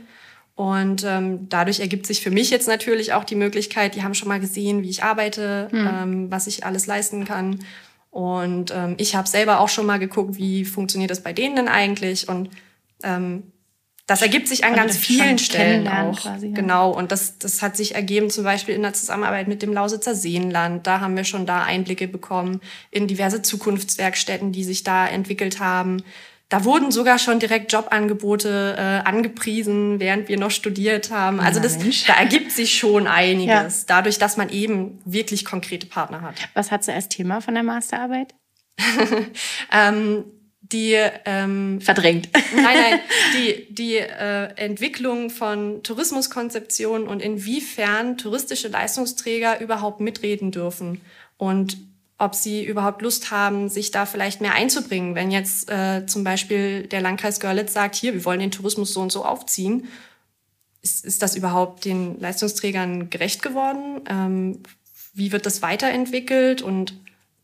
und 0.56 1.04
ähm, 1.04 1.50
dadurch 1.50 1.80
ergibt 1.80 2.06
sich 2.06 2.22
für 2.22 2.30
mich 2.30 2.48
jetzt 2.48 2.66
natürlich 2.66 3.12
auch 3.12 3.24
die 3.24 3.34
Möglichkeit, 3.34 3.94
die 3.94 4.02
haben 4.02 4.14
schon 4.14 4.28
mal 4.28 4.40
gesehen, 4.40 4.82
wie 4.82 4.88
ich 4.88 5.04
arbeite, 5.04 5.68
mhm. 5.70 5.86
ähm, 5.86 6.30
was 6.30 6.46
ich 6.46 6.64
alles 6.64 6.86
leisten 6.86 7.26
kann. 7.26 7.60
Und 8.10 8.72
ähm, 8.74 8.94
ich 8.96 9.14
habe 9.14 9.28
selber 9.28 9.60
auch 9.60 9.68
schon 9.68 9.84
mal 9.84 9.98
geguckt, 9.98 10.38
wie 10.38 10.64
funktioniert 10.64 11.10
das 11.10 11.22
bei 11.22 11.34
denen 11.34 11.56
denn 11.56 11.68
eigentlich. 11.68 12.30
Und 12.30 12.48
ähm, 13.02 13.52
das 14.06 14.22
ergibt 14.22 14.48
sich 14.48 14.64
an 14.64 14.70
und 14.70 14.76
ganz 14.76 14.96
vielen 14.96 15.36
Stellen 15.36 15.86
auch. 15.88 16.18
Quasi, 16.18 16.46
ja. 16.46 16.54
Genau. 16.54 16.90
Und 16.90 17.12
das, 17.12 17.36
das 17.38 17.60
hat 17.60 17.76
sich 17.76 17.94
ergeben 17.94 18.30
zum 18.30 18.44
Beispiel 18.44 18.74
in 18.74 18.82
der 18.82 18.94
Zusammenarbeit 18.94 19.48
mit 19.48 19.60
dem 19.60 19.74
Lausitzer 19.74 20.14
Seenland. 20.14 20.86
Da 20.86 21.00
haben 21.00 21.18
wir 21.18 21.24
schon 21.24 21.44
da 21.44 21.64
Einblicke 21.64 22.08
bekommen 22.08 22.62
in 22.90 23.06
diverse 23.06 23.42
Zukunftswerkstätten, 23.42 24.52
die 24.52 24.64
sich 24.64 24.84
da 24.84 25.06
entwickelt 25.06 25.60
haben. 25.60 26.02
Da 26.48 26.64
wurden 26.64 26.92
sogar 26.92 27.18
schon 27.18 27.40
direkt 27.40 27.72
Jobangebote 27.72 28.76
äh, 28.78 29.08
angepriesen, 29.08 29.98
während 29.98 30.28
wir 30.28 30.38
noch 30.38 30.52
studiert 30.52 31.10
haben. 31.10 31.40
Also 31.40 31.58
das, 31.58 31.76
da 32.06 32.14
ergibt 32.14 32.52
sich 32.52 32.78
schon 32.78 33.08
einiges, 33.08 33.80
ja. 33.80 33.84
dadurch, 33.88 34.18
dass 34.18 34.36
man 34.36 34.48
eben 34.50 35.00
wirklich 35.04 35.44
konkrete 35.44 35.88
Partner 35.88 36.22
hat. 36.22 36.36
Was 36.54 36.70
hat 36.70 36.84
sie 36.84 36.92
als 36.92 37.08
Thema 37.08 37.40
von 37.40 37.54
der 37.54 37.64
Masterarbeit? 37.64 38.34
ähm, 39.72 40.24
die 40.60 40.94
ähm, 41.24 41.80
verdrängt. 41.80 42.28
Nein, 42.54 42.64
nein, 42.64 43.00
die 43.34 43.74
die 43.74 43.96
äh, 43.96 44.54
Entwicklung 44.56 45.30
von 45.30 45.82
Tourismuskonzeptionen 45.82 47.08
und 47.08 47.22
inwiefern 47.22 48.18
touristische 48.18 48.68
Leistungsträger 48.68 49.60
überhaupt 49.60 50.00
mitreden 50.00 50.50
dürfen 50.50 51.00
und 51.36 51.76
ob 52.18 52.34
sie 52.34 52.64
überhaupt 52.64 53.02
Lust 53.02 53.30
haben, 53.30 53.68
sich 53.68 53.90
da 53.90 54.06
vielleicht 54.06 54.40
mehr 54.40 54.54
einzubringen. 54.54 55.14
Wenn 55.14 55.30
jetzt 55.30 55.70
äh, 55.70 56.06
zum 56.06 56.24
Beispiel 56.24 56.86
der 56.86 57.00
Landkreis 57.00 57.40
Görlitz 57.40 57.72
sagt, 57.74 57.94
hier, 57.94 58.14
wir 58.14 58.24
wollen 58.24 58.40
den 58.40 58.50
Tourismus 58.50 58.92
so 58.92 59.00
und 59.00 59.12
so 59.12 59.24
aufziehen, 59.24 59.88
ist, 60.82 61.04
ist 61.04 61.22
das 61.22 61.36
überhaupt 61.36 61.84
den 61.84 62.18
Leistungsträgern 62.18 63.10
gerecht 63.10 63.42
geworden? 63.42 64.00
Ähm, 64.08 64.62
wie 65.12 65.32
wird 65.32 65.46
das 65.46 65.60
weiterentwickelt? 65.62 66.62
Und 66.62 66.94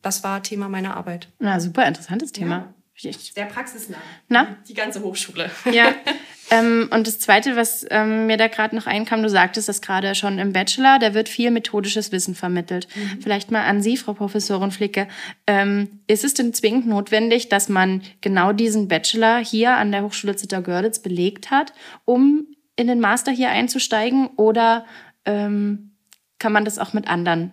das 0.00 0.24
war 0.24 0.42
Thema 0.42 0.68
meiner 0.68 0.96
Arbeit. 0.96 1.28
Na, 1.38 1.60
super 1.60 1.86
interessantes 1.86 2.32
Thema. 2.32 2.56
Ja. 2.56 2.74
Sehr 2.94 3.46
praxisnah. 3.46 3.98
Na? 4.28 4.56
Die 4.68 4.74
ganze 4.74 5.02
Hochschule. 5.02 5.50
Ja. 5.72 5.94
ähm, 6.50 6.88
und 6.92 7.06
das 7.06 7.18
Zweite, 7.18 7.56
was 7.56 7.86
ähm, 7.90 8.26
mir 8.26 8.36
da 8.36 8.48
gerade 8.48 8.76
noch 8.76 8.86
einkam, 8.86 9.22
du 9.22 9.28
sagtest 9.28 9.68
das 9.68 9.80
gerade 9.80 10.14
schon 10.14 10.38
im 10.38 10.52
Bachelor, 10.52 10.98
da 10.98 11.14
wird 11.14 11.28
viel 11.28 11.50
methodisches 11.50 12.12
Wissen 12.12 12.34
vermittelt. 12.34 12.86
Mhm. 12.94 13.22
Vielleicht 13.22 13.50
mal 13.50 13.64
an 13.64 13.82
Sie, 13.82 13.96
Frau 13.96 14.12
Professorin 14.12 14.70
Flicke. 14.70 15.08
Ähm, 15.46 16.00
ist 16.06 16.24
es 16.24 16.34
denn 16.34 16.52
zwingend 16.54 16.86
notwendig, 16.86 17.48
dass 17.48 17.68
man 17.68 18.02
genau 18.20 18.52
diesen 18.52 18.88
Bachelor 18.88 19.38
hier 19.38 19.76
an 19.76 19.90
der 19.90 20.02
Hochschule 20.02 20.36
Zittau-Görlitz 20.36 21.00
belegt 21.00 21.50
hat, 21.50 21.72
um 22.04 22.46
in 22.76 22.86
den 22.86 23.00
Master 23.00 23.32
hier 23.32 23.50
einzusteigen? 23.50 24.28
Oder 24.36 24.84
ähm, 25.24 25.96
kann 26.38 26.52
man 26.52 26.64
das 26.64 26.78
auch 26.78 26.92
mit 26.92 27.08
anderen 27.08 27.52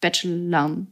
Bachelorn 0.00 0.88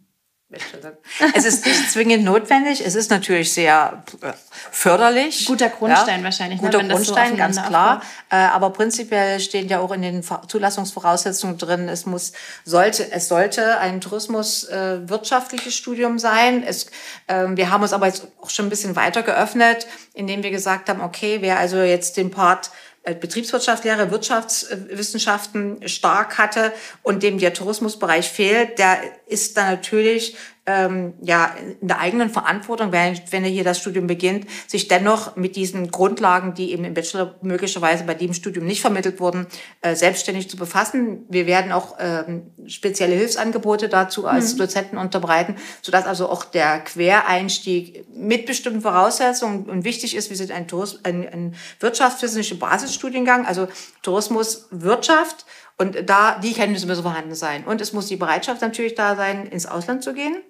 es 1.34 1.44
ist 1.44 1.66
nicht 1.66 1.90
zwingend 1.90 2.24
notwendig. 2.24 2.84
Es 2.84 2.94
ist 2.94 3.10
natürlich 3.10 3.52
sehr 3.52 4.02
äh, 4.22 4.32
förderlich. 4.70 5.44
Guter 5.44 5.68
Grundstein 5.68 6.20
ja, 6.20 6.24
wahrscheinlich. 6.24 6.62
Ne, 6.62 6.66
Guter 6.66 6.82
ne, 6.82 6.94
Grundstein, 6.94 7.32
so 7.32 7.36
ganz 7.36 7.62
klar. 7.62 8.00
Äh, 8.30 8.36
aber 8.36 8.70
prinzipiell 8.70 9.40
stehen 9.40 9.68
ja 9.68 9.80
auch 9.80 9.92
in 9.92 10.00
den 10.00 10.22
Zulassungsvoraussetzungen 10.22 11.58
drin, 11.58 11.90
es 11.90 12.06
muss, 12.06 12.32
sollte, 12.64 13.12
es 13.12 13.28
sollte 13.28 13.78
ein 13.78 14.00
tourismuswirtschaftliches 14.00 15.74
äh, 15.74 15.76
Studium 15.76 16.18
sein. 16.18 16.62
Es, 16.62 16.86
äh, 17.26 17.44
wir 17.50 17.70
haben 17.70 17.82
uns 17.82 17.92
aber 17.92 18.06
jetzt 18.06 18.26
auch 18.40 18.48
schon 18.48 18.66
ein 18.66 18.70
bisschen 18.70 18.96
weiter 18.96 19.22
geöffnet, 19.22 19.86
indem 20.14 20.42
wir 20.42 20.50
gesagt 20.50 20.88
haben, 20.88 21.02
okay, 21.02 21.38
wer 21.42 21.58
also 21.58 21.76
jetzt 21.76 22.16
den 22.16 22.30
Part 22.30 22.70
Betriebswirtschaftslehre, 23.14 24.10
Wirtschaftswissenschaften 24.10 25.86
stark 25.88 26.38
hatte 26.38 26.72
und 27.02 27.22
dem 27.22 27.38
der 27.38 27.54
Tourismusbereich 27.54 28.28
fehlt, 28.28 28.78
der 28.78 28.98
ist 29.26 29.56
dann 29.56 29.70
natürlich 29.70 30.36
ähm, 30.68 31.14
ja, 31.22 31.54
in 31.80 31.88
der 31.88 31.98
eigenen 31.98 32.28
Verantwortung, 32.28 32.92
wenn, 32.92 33.18
wenn 33.30 33.42
er 33.42 33.48
hier 33.48 33.64
das 33.64 33.78
Studium 33.78 34.06
beginnt, 34.06 34.46
sich 34.66 34.86
dennoch 34.86 35.34
mit 35.34 35.56
diesen 35.56 35.90
Grundlagen, 35.90 36.52
die 36.52 36.72
eben 36.72 36.84
im 36.84 36.92
Bachelor 36.92 37.36
möglicherweise 37.40 38.04
bei 38.04 38.12
dem 38.12 38.34
Studium 38.34 38.66
nicht 38.66 38.82
vermittelt 38.82 39.18
wurden, 39.18 39.46
äh, 39.80 39.94
selbstständig 39.94 40.50
zu 40.50 40.58
befassen. 40.58 41.24
Wir 41.30 41.46
werden 41.46 41.72
auch 41.72 41.96
ähm, 41.98 42.50
spezielle 42.66 43.14
Hilfsangebote 43.14 43.88
dazu 43.88 44.26
als 44.26 44.52
mhm. 44.52 44.58
Dozenten 44.58 44.98
unterbreiten, 44.98 45.56
sodass 45.80 46.04
also 46.04 46.28
auch 46.28 46.44
der 46.44 46.80
Quereinstieg 46.80 48.06
mit 48.14 48.44
bestimmten 48.44 48.82
Voraussetzungen 48.82 49.64
und 49.70 49.84
wichtig 49.84 50.14
ist, 50.14 50.28
wir 50.28 50.36
sind 50.36 50.52
ein, 50.52 50.68
Tourismus, 50.68 51.02
ein, 51.04 51.26
ein 51.26 51.54
wirtschaftswissenschaftlicher 51.80 52.60
Basisstudiengang, 52.60 53.46
also 53.46 53.68
Tourismus, 54.02 54.66
Wirtschaft 54.70 55.46
Und 55.80 56.10
da, 56.10 56.38
die 56.40 56.52
Kenntnisse 56.52 56.86
müssen 56.86 57.04
vorhanden 57.04 57.36
sein. 57.36 57.64
Und 57.64 57.80
es 57.80 57.92
muss 57.92 58.06
die 58.06 58.16
Bereitschaft 58.16 58.60
natürlich 58.60 58.96
da 58.96 59.14
sein, 59.14 59.46
ins 59.46 59.64
Ausland 59.64 60.02
zu 60.02 60.12
gehen. 60.12 60.42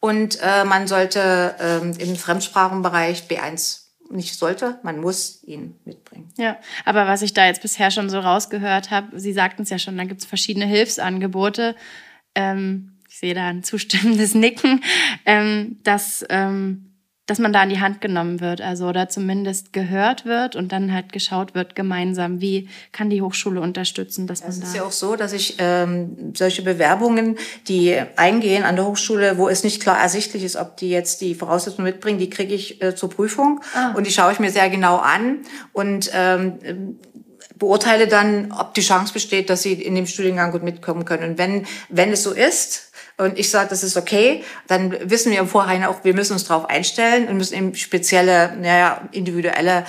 Und 0.00 0.38
äh, 0.42 0.64
man 0.64 0.88
sollte 0.88 1.54
ähm, 1.60 1.92
im 1.98 2.16
Fremdsprachenbereich 2.16 3.24
B1 3.28 3.80
nicht 4.10 4.34
sollte, 4.34 4.78
man 4.82 5.00
muss 5.00 5.42
ihn 5.44 5.78
mitbringen. 5.84 6.32
Ja, 6.36 6.58
aber 6.84 7.06
was 7.06 7.22
ich 7.22 7.32
da 7.32 7.46
jetzt 7.46 7.62
bisher 7.62 7.90
schon 7.90 8.10
so 8.10 8.18
rausgehört 8.18 8.90
habe, 8.90 9.20
Sie 9.20 9.32
sagten 9.32 9.62
es 9.62 9.70
ja 9.70 9.78
schon, 9.78 9.96
da 9.96 10.04
gibt 10.04 10.20
es 10.20 10.26
verschiedene 10.26 10.66
Hilfsangebote. 10.66 11.76
Ähm, 12.34 12.96
ich 13.08 13.18
sehe 13.18 13.34
da 13.34 13.46
ein 13.46 13.62
zustimmendes 13.62 14.34
Nicken, 14.34 14.82
ähm, 15.26 15.78
dass 15.84 16.24
ähm, 16.28 16.89
dass 17.30 17.38
man 17.38 17.52
da 17.52 17.60
an 17.60 17.68
die 17.68 17.78
Hand 17.78 18.00
genommen 18.00 18.40
wird, 18.40 18.60
also 18.60 18.88
oder 18.88 19.08
zumindest 19.08 19.72
gehört 19.72 20.24
wird 20.24 20.56
und 20.56 20.72
dann 20.72 20.92
halt 20.92 21.12
geschaut 21.12 21.54
wird 21.54 21.76
gemeinsam, 21.76 22.40
wie 22.40 22.68
kann 22.90 23.08
die 23.08 23.22
Hochschule 23.22 23.60
unterstützen, 23.60 24.26
dass 24.26 24.40
man 24.40 24.50
es 24.50 24.58
da. 24.58 24.62
Es 24.64 24.68
ist 24.70 24.76
ja 24.76 24.82
auch 24.82 24.90
so, 24.90 25.14
dass 25.14 25.32
ich 25.32 25.54
ähm, 25.58 26.32
solche 26.36 26.62
Bewerbungen, 26.62 27.38
die 27.68 27.96
eingehen 28.16 28.64
an 28.64 28.74
der 28.74 28.84
Hochschule, 28.84 29.38
wo 29.38 29.48
es 29.48 29.62
nicht 29.62 29.80
klar 29.80 29.96
ersichtlich 30.00 30.42
ist, 30.42 30.56
ob 30.56 30.76
die 30.78 30.90
jetzt 30.90 31.20
die 31.20 31.36
Voraussetzungen 31.36 31.84
mitbringen, 31.84 32.18
die 32.18 32.30
kriege 32.30 32.52
ich 32.52 32.82
äh, 32.82 32.96
zur 32.96 33.10
Prüfung 33.10 33.60
ah. 33.76 33.92
und 33.94 34.08
die 34.08 34.10
schaue 34.10 34.32
ich 34.32 34.40
mir 34.40 34.50
sehr 34.50 34.68
genau 34.68 34.96
an 34.96 35.38
und 35.72 36.10
ähm, 36.12 36.98
beurteile 37.60 38.08
dann, 38.08 38.50
ob 38.58 38.74
die 38.74 38.80
Chance 38.80 39.12
besteht, 39.12 39.50
dass 39.50 39.62
sie 39.62 39.74
in 39.74 39.94
dem 39.94 40.06
Studiengang 40.08 40.50
gut 40.50 40.64
mitkommen 40.64 41.04
können. 41.04 41.30
Und 41.30 41.38
wenn 41.38 41.64
wenn 41.90 42.10
es 42.10 42.24
so 42.24 42.32
ist, 42.32 42.89
und 43.20 43.38
ich 43.38 43.50
sage, 43.50 43.68
das 43.68 43.82
ist 43.82 43.96
okay, 43.96 44.42
dann 44.66 44.96
wissen 45.10 45.30
wir 45.30 45.38
im 45.38 45.48
Vorhinein 45.48 45.84
auch, 45.84 46.04
wir 46.04 46.14
müssen 46.14 46.32
uns 46.32 46.44
darauf 46.44 46.68
einstellen 46.68 47.28
und 47.28 47.36
müssen 47.36 47.54
eben 47.54 47.74
spezielle, 47.74 48.56
naja, 48.56 49.08
individuelle 49.12 49.84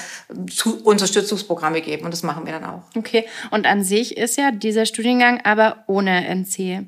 Unterstützungsprogramme 0.83 1.81
geben 1.81 2.05
und 2.05 2.11
das 2.11 2.23
machen 2.23 2.45
wir 2.45 2.53
dann 2.53 2.65
auch. 2.65 2.83
Okay, 2.95 3.25
und 3.51 3.65
an 3.65 3.83
sich 3.83 4.17
ist 4.17 4.37
ja 4.37 4.51
dieser 4.51 4.85
Studiengang 4.85 5.41
aber 5.43 5.83
ohne 5.87 6.27
NC. 6.27 6.85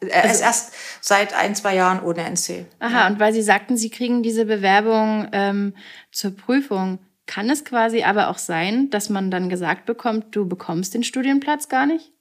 Er 0.00 0.24
ist 0.24 0.30
also, 0.30 0.44
erst 0.44 0.74
seit 1.00 1.34
ein, 1.34 1.54
zwei 1.54 1.74
Jahren 1.74 2.02
ohne 2.02 2.22
NC. 2.24 2.66
Aha, 2.78 3.00
ja. 3.00 3.06
und 3.06 3.18
weil 3.18 3.32
Sie 3.32 3.42
sagten, 3.42 3.76
Sie 3.76 3.90
kriegen 3.90 4.22
diese 4.22 4.44
Bewerbung 4.44 5.28
ähm, 5.32 5.74
zur 6.12 6.36
Prüfung, 6.36 6.98
kann 7.26 7.48
es 7.48 7.64
quasi 7.64 8.02
aber 8.02 8.28
auch 8.28 8.38
sein, 8.38 8.90
dass 8.90 9.08
man 9.08 9.30
dann 9.30 9.48
gesagt 9.48 9.86
bekommt, 9.86 10.36
du 10.36 10.46
bekommst 10.46 10.92
den 10.92 11.04
Studienplatz 11.04 11.68
gar 11.68 11.86
nicht? 11.86 12.13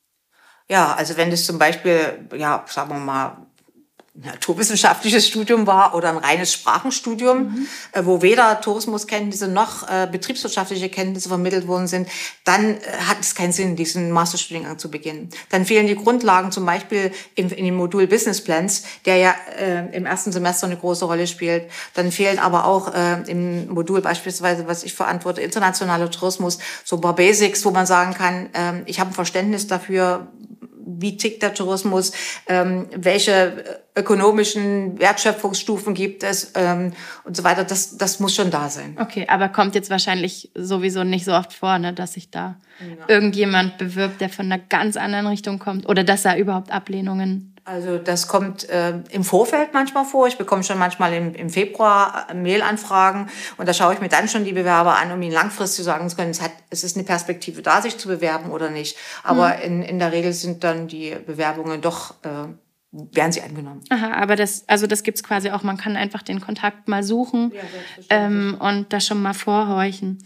Ja, 0.69 0.93
also 0.95 1.17
wenn 1.17 1.32
es 1.32 1.45
zum 1.45 1.60
Beispiel, 1.60 2.28
ja, 2.36 2.63
sagen 2.67 2.89
wir 2.89 2.99
mal, 2.99 3.38
naturwissenschaftliches 4.15 5.28
Studium 5.28 5.65
war 5.65 5.95
oder 5.95 6.10
ein 6.10 6.17
reines 6.17 6.54
Sprachenstudium, 6.54 7.38
mhm. 7.39 7.67
wo 8.04 8.21
weder 8.21 8.62
Tourismuskenntnisse 8.62 9.47
noch 9.47 9.89
äh, 9.89 10.08
betriebswirtschaftliche 10.12 10.89
Kenntnisse 10.89 11.30
vermittelt 11.30 11.67
worden 11.67 11.88
sind, 11.88 12.08
dann 12.43 12.76
äh, 12.76 12.80
hat 13.08 13.17
es 13.21 13.34
keinen 13.34 13.52
Sinn, 13.52 13.76
diesen 13.76 14.12
Masterstudiengang 14.12 14.78
zu 14.78 14.91
beginnen. 14.91 15.30
Dann 15.49 15.65
fehlen 15.65 15.88
die 15.88 15.95
Grundlagen 15.95 16.52
zum 16.52 16.63
Beispiel 16.63 17.12
in, 17.34 17.49
in 17.49 17.65
dem 17.65 17.76
Modul 17.76 18.06
Business 18.06 18.43
Plans, 18.43 18.84
der 19.06 19.17
ja 19.17 19.36
äh, 19.58 19.95
im 19.95 20.06
ersten 20.06 20.32
Semester 20.32 20.67
eine 20.67 20.78
große 20.78 21.06
Rolle 21.06 21.26
spielt. 21.26 21.71
Dann 21.95 22.12
fehlen 22.12 22.38
aber 22.38 22.65
auch 22.65 22.93
äh, 22.93 23.23
im 23.26 23.67
Modul 23.69 24.02
beispielsweise, 24.02 24.67
was 24.67 24.84
ich 24.84 24.93
verantworte, 24.93 25.41
internationaler 25.41 26.12
Tourismus, 26.12 26.60
so 26.84 26.97
ein 26.97 27.02
paar 27.02 27.15
Basics, 27.15 27.65
wo 27.65 27.71
man 27.71 27.88
sagen 27.88 28.13
kann, 28.13 28.54
äh, 28.54 28.84
ich 28.86 28.99
habe 28.99 29.10
ein 29.10 29.13
Verständnis 29.13 29.65
dafür, 29.65 30.28
wie 30.86 31.17
tickt 31.17 31.41
der 31.41 31.54
Tourismus, 31.54 32.12
ähm, 32.48 32.88
welche 32.96 33.82
ökonomischen 33.96 35.00
Wertschöpfungsstufen 35.00 35.93
gibt 35.93 36.24
es 36.24 36.52
ähm, 36.56 36.93
und 37.26 37.38
so 37.38 37.43
weiter. 37.43 37.63
Das, 37.63 37.98
das 37.98 38.19
muss 38.19 38.34
schon 38.34 38.50
da 38.50 38.69
sein. 38.69 38.98
Okay, 39.00 39.28
aber 39.28 39.50
kommt 39.50 39.76
jetzt 39.76 39.89
wahrscheinlich 39.89 40.52
sowieso 40.56 41.04
nicht 41.04 41.26
so 41.26 41.34
oft 41.34 41.54
vor, 41.54 41.78
ne, 41.78 41.93
dass 41.93 42.13
sich 42.13 42.32
da 42.32 42.58
ja. 42.80 43.06
irgendjemand 43.08 43.78
bewirbt, 43.78 44.19
der 44.19 44.30
von 44.30 44.52
einer 44.52 44.58
ganz 44.58 44.98
anderen 44.98 45.28
Richtung 45.28 45.60
kommt 45.60 45.88
oder 45.88 46.04
dass 46.04 46.26
er 46.26 46.38
überhaupt 46.38 46.72
Ablehnungen 46.72 47.53
also 47.65 47.97
das 47.97 48.28
kommt 48.28 48.67
äh, 48.69 48.99
im 49.10 49.23
Vorfeld 49.23 49.73
manchmal 49.73 50.06
vor. 50.06 50.28
Ich 50.28 50.38
bekomme 50.38 50.63
schon 50.63 50.78
manchmal 50.78 51.13
im, 51.13 51.34
im 51.34 51.49
Februar 51.49 52.28
äh, 52.30 52.34
Mailanfragen 52.34 53.30
und 53.58 53.67
da 53.67 53.73
schaue 53.73 53.93
ich 53.93 54.02
mir 54.02 54.10
dann 54.10 54.28
schon 54.28 54.43
die 54.43 54.54
Bewerber 54.54 54.97
an, 54.97 55.12
um 55.12 55.21
ihnen 55.21 55.34
langfristig 55.34 55.86
sagen 55.86 56.10
zu 56.10 56.15
können, 56.15 56.32
es, 56.32 56.41
hat, 56.41 56.52
es 56.69 56.84
ist 56.84 56.97
eine 56.97 57.06
Perspektive 57.06 57.62
da, 57.62 57.82
sich 57.82 57.97
zu 57.97 58.08
bewerben 58.08 58.52
oder 58.52 58.69
nicht. 58.69 58.97
Aber 59.23 59.56
mhm. 59.58 59.63
in, 59.63 59.84
in 59.84 59.99
der 59.99 60.12
Regel 60.12 60.34
sind 60.34 60.63
dann 60.63 60.88
die 60.88 61.15
Bewerbungen 61.26 61.82
doch 61.82 62.15
äh, 62.23 62.47
werden 62.93 63.32
sie 63.32 63.41
angenommen. 63.41 63.82
Aha, 63.89 64.13
aber 64.13 64.36
das, 64.36 64.67
also 64.67 64.86
das 64.86 65.02
gibt's 65.02 65.23
quasi 65.23 65.49
auch. 65.49 65.63
Man 65.63 65.78
kann 65.78 65.95
einfach 65.95 66.21
den 66.21 66.39
Kontakt 66.39 66.88
mal 66.88 67.02
suchen 67.02 67.52
ja, 67.54 67.62
ähm, 68.10 68.58
und 68.60 68.93
da 68.93 68.99
schon 68.99 69.21
mal 69.21 69.34
vorhorchen. 69.34 70.19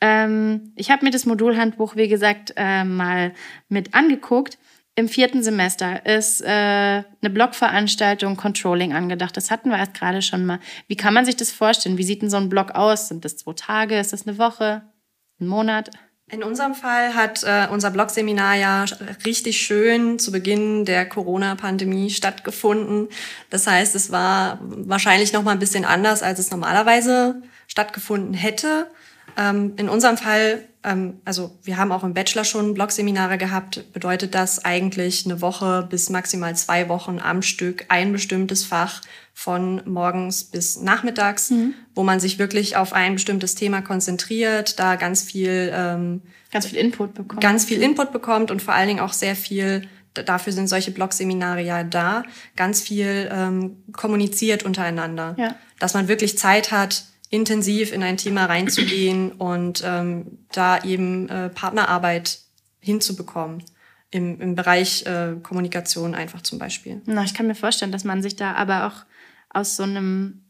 Ähm, 0.00 0.72
ich 0.74 0.90
habe 0.90 1.04
mir 1.04 1.10
das 1.10 1.26
Modulhandbuch, 1.26 1.96
wie 1.96 2.08
gesagt, 2.08 2.54
äh, 2.56 2.84
mal 2.84 3.34
mit 3.68 3.94
angeguckt. 3.94 4.58
Im 4.96 5.08
vierten 5.08 5.42
Semester 5.42 6.06
ist 6.06 6.40
äh, 6.40 6.46
eine 6.46 7.30
Blogveranstaltung 7.30 8.36
Controlling 8.36 8.92
angedacht. 8.92 9.36
Das 9.36 9.50
hatten 9.50 9.70
wir 9.70 9.78
erst 9.78 9.94
gerade 9.94 10.22
schon 10.22 10.46
mal. 10.46 10.60
Wie 10.86 10.96
kann 10.96 11.14
man 11.14 11.24
sich 11.24 11.34
das 11.34 11.50
vorstellen? 11.50 11.98
Wie 11.98 12.04
sieht 12.04 12.22
denn 12.22 12.30
so 12.30 12.36
ein 12.36 12.48
Blog 12.48 12.72
aus? 12.72 13.08
Sind 13.08 13.24
das 13.24 13.36
zwei 13.36 13.54
Tage? 13.54 13.98
Ist 13.98 14.12
das 14.12 14.26
eine 14.26 14.38
Woche? 14.38 14.82
Ein 15.40 15.48
Monat? 15.48 15.90
In 16.30 16.44
unserem 16.44 16.74
Fall 16.74 17.14
hat 17.14 17.42
äh, 17.42 17.66
unser 17.70 17.90
Blog-Seminar 17.90 18.54
ja 18.54 18.84
richtig 19.26 19.60
schön 19.60 20.18
zu 20.18 20.30
Beginn 20.30 20.84
der 20.84 21.06
Corona-Pandemie 21.06 22.10
stattgefunden. 22.10 23.08
Das 23.50 23.66
heißt, 23.66 23.94
es 23.96 24.12
war 24.12 24.58
wahrscheinlich 24.62 25.32
noch 25.32 25.42
mal 25.42 25.50
ein 25.50 25.58
bisschen 25.58 25.84
anders, 25.84 26.22
als 26.22 26.38
es 26.38 26.50
normalerweise 26.50 27.42
stattgefunden 27.66 28.32
hätte. 28.32 28.86
Ähm, 29.36 29.72
in 29.76 29.88
unserem 29.88 30.16
Fall, 30.16 30.64
ähm, 30.82 31.20
also 31.24 31.56
wir 31.62 31.76
haben 31.76 31.92
auch 31.92 32.04
im 32.04 32.14
Bachelor 32.14 32.44
schon 32.44 32.74
Blog-Seminare 32.74 33.38
gehabt, 33.38 33.92
bedeutet 33.92 34.34
das 34.34 34.64
eigentlich 34.64 35.24
eine 35.24 35.40
Woche 35.40 35.86
bis 35.90 36.10
maximal 36.10 36.54
zwei 36.56 36.88
Wochen 36.88 37.18
am 37.18 37.42
Stück 37.42 37.86
ein 37.88 38.12
bestimmtes 38.12 38.64
Fach 38.64 39.00
von 39.32 39.82
morgens 39.86 40.44
bis 40.44 40.80
nachmittags, 40.80 41.50
mhm. 41.50 41.74
wo 41.94 42.04
man 42.04 42.20
sich 42.20 42.38
wirklich 42.38 42.76
auf 42.76 42.92
ein 42.92 43.14
bestimmtes 43.14 43.54
Thema 43.56 43.82
konzentriert, 43.82 44.78
da 44.78 44.96
ganz 44.96 45.22
viel 45.22 45.72
ähm, 45.74 46.22
ganz 46.52 46.66
viel 46.66 46.78
Input 46.78 47.14
bekommt, 47.14 47.40
ganz 47.40 47.64
viel 47.64 47.82
Input 47.82 48.12
bekommt 48.12 48.50
und 48.50 48.62
vor 48.62 48.74
allen 48.74 48.88
Dingen 48.88 49.00
auch 49.00 49.12
sehr 49.12 49.34
viel 49.34 49.88
dafür 50.22 50.52
sind 50.52 50.68
solche 50.68 50.92
Blog-Seminare 50.92 51.60
ja 51.62 51.82
da, 51.82 52.22
ganz 52.54 52.80
viel 52.80 53.28
ähm, 53.32 53.82
kommuniziert 53.92 54.62
untereinander, 54.62 55.34
ja. 55.36 55.56
dass 55.80 55.94
man 55.94 56.06
wirklich 56.06 56.38
Zeit 56.38 56.70
hat, 56.70 57.04
intensiv 57.30 57.92
in 57.92 58.02
ein 58.02 58.16
Thema 58.16 58.46
reinzugehen 58.46 59.32
und 59.32 59.82
ähm, 59.84 60.38
da 60.52 60.82
eben 60.84 61.28
äh, 61.28 61.48
Partnerarbeit 61.48 62.40
hinzubekommen 62.80 63.64
im, 64.10 64.40
im 64.40 64.54
Bereich 64.54 65.04
äh, 65.06 65.34
Kommunikation 65.42 66.14
einfach 66.14 66.42
zum 66.42 66.58
Beispiel. 66.58 67.02
Na, 67.06 67.24
ich 67.24 67.34
kann 67.34 67.46
mir 67.46 67.54
vorstellen, 67.54 67.92
dass 67.92 68.04
man 68.04 68.22
sich 68.22 68.36
da 68.36 68.52
aber 68.52 68.86
auch 68.86 69.04
aus 69.50 69.76
so 69.76 69.82
einem 69.82 70.44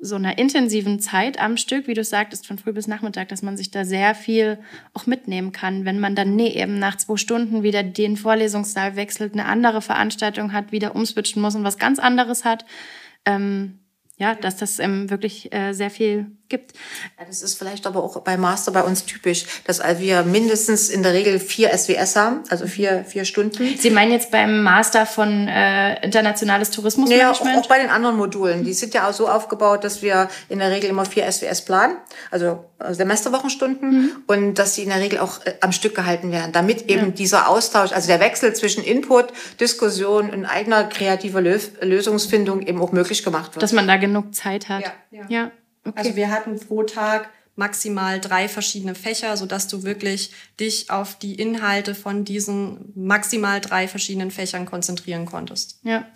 so 0.00 0.14
einer 0.14 0.38
intensiven 0.38 1.00
Zeit 1.00 1.40
am 1.40 1.56
Stück, 1.56 1.88
wie 1.88 1.94
du 1.94 2.04
sagtest, 2.04 2.46
von 2.46 2.56
früh 2.56 2.72
bis 2.72 2.86
Nachmittag, 2.86 3.28
dass 3.28 3.42
man 3.42 3.56
sich 3.56 3.72
da 3.72 3.84
sehr 3.84 4.14
viel 4.14 4.58
auch 4.94 5.06
mitnehmen 5.06 5.50
kann, 5.50 5.84
wenn 5.84 5.98
man 5.98 6.14
dann 6.14 6.36
nee, 6.36 6.50
eben 6.50 6.78
nach 6.78 6.96
zwei 6.96 7.16
Stunden 7.16 7.64
wieder 7.64 7.82
den 7.82 8.16
Vorlesungssaal 8.16 8.94
wechselt, 8.94 9.32
eine 9.32 9.46
andere 9.46 9.82
Veranstaltung 9.82 10.52
hat, 10.52 10.70
wieder 10.70 10.94
umswitchen 10.94 11.42
muss 11.42 11.56
und 11.56 11.64
was 11.64 11.78
ganz 11.78 11.98
anderes 11.98 12.44
hat. 12.44 12.64
Ähm, 13.24 13.80
ja, 14.18 14.34
dass 14.34 14.56
das 14.56 14.78
ähm, 14.78 15.10
wirklich 15.10 15.52
äh, 15.54 15.72
sehr 15.72 15.90
viel 15.90 16.37
gibt. 16.48 16.72
Das 17.18 17.42
ist 17.42 17.58
vielleicht 17.58 17.86
aber 17.86 18.02
auch 18.02 18.20
bei 18.20 18.36
Master 18.36 18.72
bei 18.72 18.82
uns 18.82 19.04
typisch, 19.04 19.44
dass 19.64 19.80
wir 19.98 20.22
mindestens 20.22 20.88
in 20.88 21.02
der 21.02 21.12
Regel 21.12 21.38
vier 21.40 21.76
SWS 21.76 22.16
haben, 22.16 22.40
also 22.48 22.66
vier, 22.66 23.04
vier 23.04 23.24
Stunden. 23.24 23.76
Sie 23.78 23.90
meinen 23.90 24.12
jetzt 24.12 24.30
beim 24.30 24.62
Master 24.62 25.06
von 25.06 25.48
äh, 25.48 26.04
internationales 26.04 26.70
Tourismusmanagement? 26.70 27.54
Ja, 27.54 27.58
auch, 27.58 27.64
auch 27.64 27.68
bei 27.68 27.78
den 27.78 27.90
anderen 27.90 28.16
Modulen. 28.16 28.64
Die 28.64 28.72
sind 28.72 28.94
ja 28.94 29.08
auch 29.08 29.12
so 29.12 29.28
aufgebaut, 29.28 29.84
dass 29.84 30.02
wir 30.02 30.28
in 30.48 30.58
der 30.58 30.70
Regel 30.70 30.90
immer 30.90 31.04
vier 31.04 31.30
SWS 31.30 31.64
planen, 31.64 31.96
also 32.30 32.64
Semesterwochenstunden, 32.88 33.90
mhm. 33.90 34.12
und 34.26 34.54
dass 34.54 34.74
sie 34.74 34.82
in 34.84 34.88
der 34.88 35.00
Regel 35.00 35.18
auch 35.18 35.44
äh, 35.44 35.54
am 35.60 35.72
Stück 35.72 35.94
gehalten 35.94 36.32
werden, 36.32 36.52
damit 36.52 36.90
eben 36.90 37.06
ja. 37.06 37.10
dieser 37.10 37.48
Austausch, 37.48 37.92
also 37.92 38.08
der 38.08 38.20
Wechsel 38.20 38.54
zwischen 38.54 38.82
Input, 38.82 39.26
Diskussion 39.60 40.30
und 40.30 40.44
eigener 40.44 40.84
kreativer 40.84 41.40
Lösungsfindung 41.40 42.62
eben 42.62 42.80
auch 42.80 42.92
möglich 42.92 43.22
gemacht 43.22 43.54
wird. 43.54 43.62
Dass 43.62 43.72
man 43.72 43.86
da 43.86 43.96
genug 43.96 44.34
Zeit 44.34 44.68
hat. 44.68 44.82
Ja. 44.82 44.92
ja. 45.10 45.26
ja. 45.28 45.50
Okay. 45.88 45.98
Also 45.98 46.16
wir 46.16 46.30
hatten 46.30 46.58
pro 46.58 46.82
Tag 46.82 47.30
maximal 47.58 48.20
drei 48.20 48.46
verschiedene 48.46 48.94
Fächer, 48.94 49.36
so 49.36 49.44
dass 49.44 49.66
du 49.66 49.82
wirklich 49.82 50.30
dich 50.60 50.90
auf 50.90 51.18
die 51.18 51.34
Inhalte 51.34 51.96
von 51.96 52.24
diesen 52.24 52.92
maximal 52.94 53.60
drei 53.60 53.88
verschiedenen 53.88 54.30
Fächern 54.30 54.64
konzentrieren 54.64 55.26
konntest. 55.26 55.80
Ja, 55.82 56.06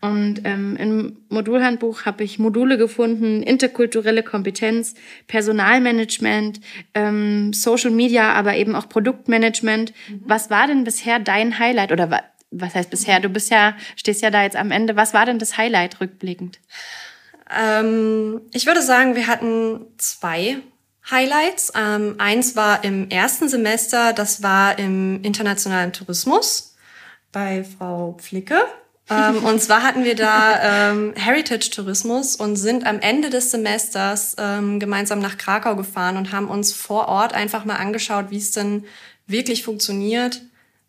und 0.00 0.40
ähm, 0.42 0.76
im 0.76 1.18
Modulhandbuch 1.28 2.04
habe 2.04 2.24
ich 2.24 2.40
Module 2.40 2.78
gefunden, 2.78 3.44
interkulturelle 3.44 4.24
Kompetenz, 4.24 4.94
Personalmanagement, 5.28 6.60
ähm, 6.94 7.52
Social 7.52 7.92
Media, 7.92 8.32
aber 8.32 8.56
eben 8.56 8.74
auch 8.74 8.88
Produktmanagement. 8.88 9.92
Mhm. 10.08 10.22
Was 10.26 10.50
war 10.50 10.66
denn 10.66 10.82
bisher 10.82 11.20
dein 11.20 11.60
Highlight 11.60 11.92
oder 11.92 12.24
was 12.50 12.74
heißt 12.74 12.90
bisher? 12.90 13.20
Du 13.20 13.28
bist 13.28 13.52
ja, 13.52 13.76
stehst 13.94 14.20
ja 14.20 14.30
da 14.30 14.42
jetzt 14.42 14.56
am 14.56 14.72
Ende. 14.72 14.96
Was 14.96 15.14
war 15.14 15.26
denn 15.26 15.38
das 15.38 15.56
Highlight 15.56 16.00
rückblickend? 16.00 16.58
Ähm, 17.56 18.42
ich 18.52 18.66
würde 18.66 18.82
sagen, 18.82 19.14
wir 19.14 19.26
hatten 19.26 19.86
zwei 19.98 20.58
Highlights. 21.10 21.72
Ähm, 21.74 22.16
eins 22.18 22.56
war 22.56 22.84
im 22.84 23.08
ersten 23.10 23.48
Semester, 23.48 24.12
das 24.12 24.42
war 24.42 24.78
im 24.78 25.22
internationalen 25.22 25.92
Tourismus 25.92 26.76
bei 27.32 27.64
Frau 27.64 28.16
Flicke. 28.20 28.58
ähm, 29.10 29.36
und 29.44 29.60
zwar 29.62 29.82
hatten 29.82 30.04
wir 30.04 30.14
da 30.14 30.90
ähm, 30.90 31.14
Heritage 31.16 31.70
Tourismus 31.70 32.36
und 32.36 32.56
sind 32.56 32.86
am 32.86 33.00
Ende 33.00 33.30
des 33.30 33.50
Semesters 33.50 34.36
ähm, 34.38 34.80
gemeinsam 34.80 35.20
nach 35.20 35.38
Krakau 35.38 35.76
gefahren 35.76 36.16
und 36.16 36.32
haben 36.32 36.48
uns 36.48 36.72
vor 36.72 37.08
Ort 37.08 37.32
einfach 37.32 37.64
mal 37.64 37.76
angeschaut, 37.76 38.26
wie 38.30 38.38
es 38.38 38.50
denn 38.50 38.84
wirklich 39.26 39.62
funktioniert, 39.62 40.42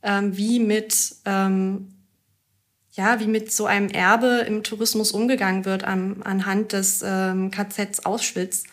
ähm, 0.04 0.36
wie 0.36 0.60
mit 0.60 1.16
ähm, 1.26 1.94
ja, 2.94 3.20
wie 3.20 3.28
mit 3.28 3.52
so 3.52 3.66
einem 3.66 3.90
Erbe 3.90 4.46
im 4.48 4.64
Tourismus 4.64 5.12
umgegangen 5.12 5.66
wird 5.66 5.84
an, 5.84 6.22
anhand 6.24 6.74
des 6.74 7.04
ähm, 7.06 7.52
KZs 7.52 8.06
Auschwitz 8.06 8.64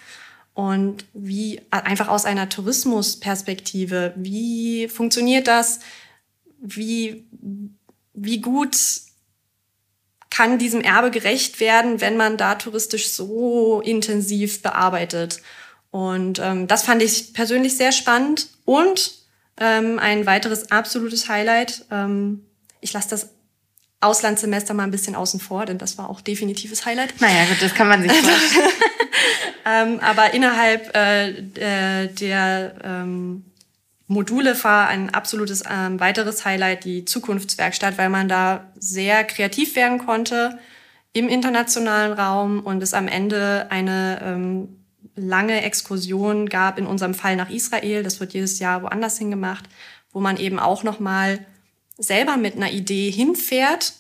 und 0.55 1.05
wie 1.13 1.61
einfach 1.71 2.09
aus 2.09 2.25
einer 2.25 2.49
Tourismusperspektive, 2.49 4.15
wie 4.17 4.89
funktioniert 4.89 5.47
das, 5.49 5.81
wie, 6.59 7.27
wie 8.15 8.41
gut 8.41 8.77
kann 10.31 10.59
diesem 10.59 10.81
Erbe 10.81 11.11
gerecht 11.11 11.61
werden, 11.61 12.01
wenn 12.01 12.17
man 12.17 12.37
da 12.37 12.57
touristisch 12.57 13.09
so 13.11 13.81
intensiv 13.83 14.63
bearbeitet. 14.63 15.41
Und 15.91 16.39
ähm, 16.41 16.67
das 16.67 16.83
fand 16.83 17.03
ich 17.03 17.33
persönlich 17.33 17.77
sehr 17.77 17.93
spannend. 17.93 18.49
Und 18.65 19.13
ähm, 19.59 19.99
ein 19.99 20.27
weiteres 20.27 20.71
absolutes 20.71 21.29
Highlight, 21.29 21.85
ähm, 21.91 22.45
ich 22.81 22.93
lasse 22.93 23.11
das 23.11 23.36
Auslandssemester 24.01 24.75
mal 24.75 24.85
ein 24.85 24.91
bisschen 24.91 25.15
außen 25.15 25.41
vor, 25.41 25.67
denn 25.67 25.79
das 25.79 25.99
war 25.99 26.11
auch 26.11 26.21
definitives 26.21 26.85
Highlight. 26.85 27.21
Naja, 27.21 27.47
gut, 27.47 27.63
das 27.63 27.75
kann 27.75 27.89
man 27.89 28.03
sich 28.03 28.13
vorstellen. 28.13 28.71
ähm, 29.67 30.01
aber 30.01 30.35
innerhalb 30.35 30.95
äh, 30.95 31.33
der 32.09 32.75
ähm, 32.85 33.45
Module 34.07 34.63
war 34.63 34.89
ein 34.89 35.13
absolutes 35.13 35.65
ähm, 35.69 35.99
weiteres 35.99 36.45
Highlight, 36.45 36.85
die 36.85 37.05
Zukunftswerkstatt, 37.05 37.99
weil 37.99 38.09
man 38.09 38.29
da 38.29 38.71
sehr 38.79 39.25
kreativ 39.25 39.75
werden 39.77 39.99
konnte 39.99 40.59
im 41.13 41.29
internationalen 41.29 42.13
Raum 42.13 42.61
und 42.61 42.83
es 42.83 42.93
am 42.93 43.09
Ende 43.09 43.67
eine 43.71 44.21
ähm, 44.23 44.85
lange 45.17 45.63
Exkursion 45.63 46.49
gab, 46.49 46.79
in 46.79 46.87
unserem 46.87 47.15
Fall 47.15 47.37
nach 47.37 47.49
Israel. 47.49 48.03
Das 48.03 48.21
wird 48.21 48.35
jedes 48.35 48.59
Jahr 48.59 48.83
woanders 48.83 49.17
hingemacht, 49.19 49.65
wo 50.13 50.21
man 50.21 50.37
eben 50.37 50.59
auch 50.59 50.83
nochmal 50.85 51.39
selber 51.99 52.37
mit 52.37 52.57
einer 52.57 52.71
Idee 52.71 53.11
hinfährt, 53.11 53.95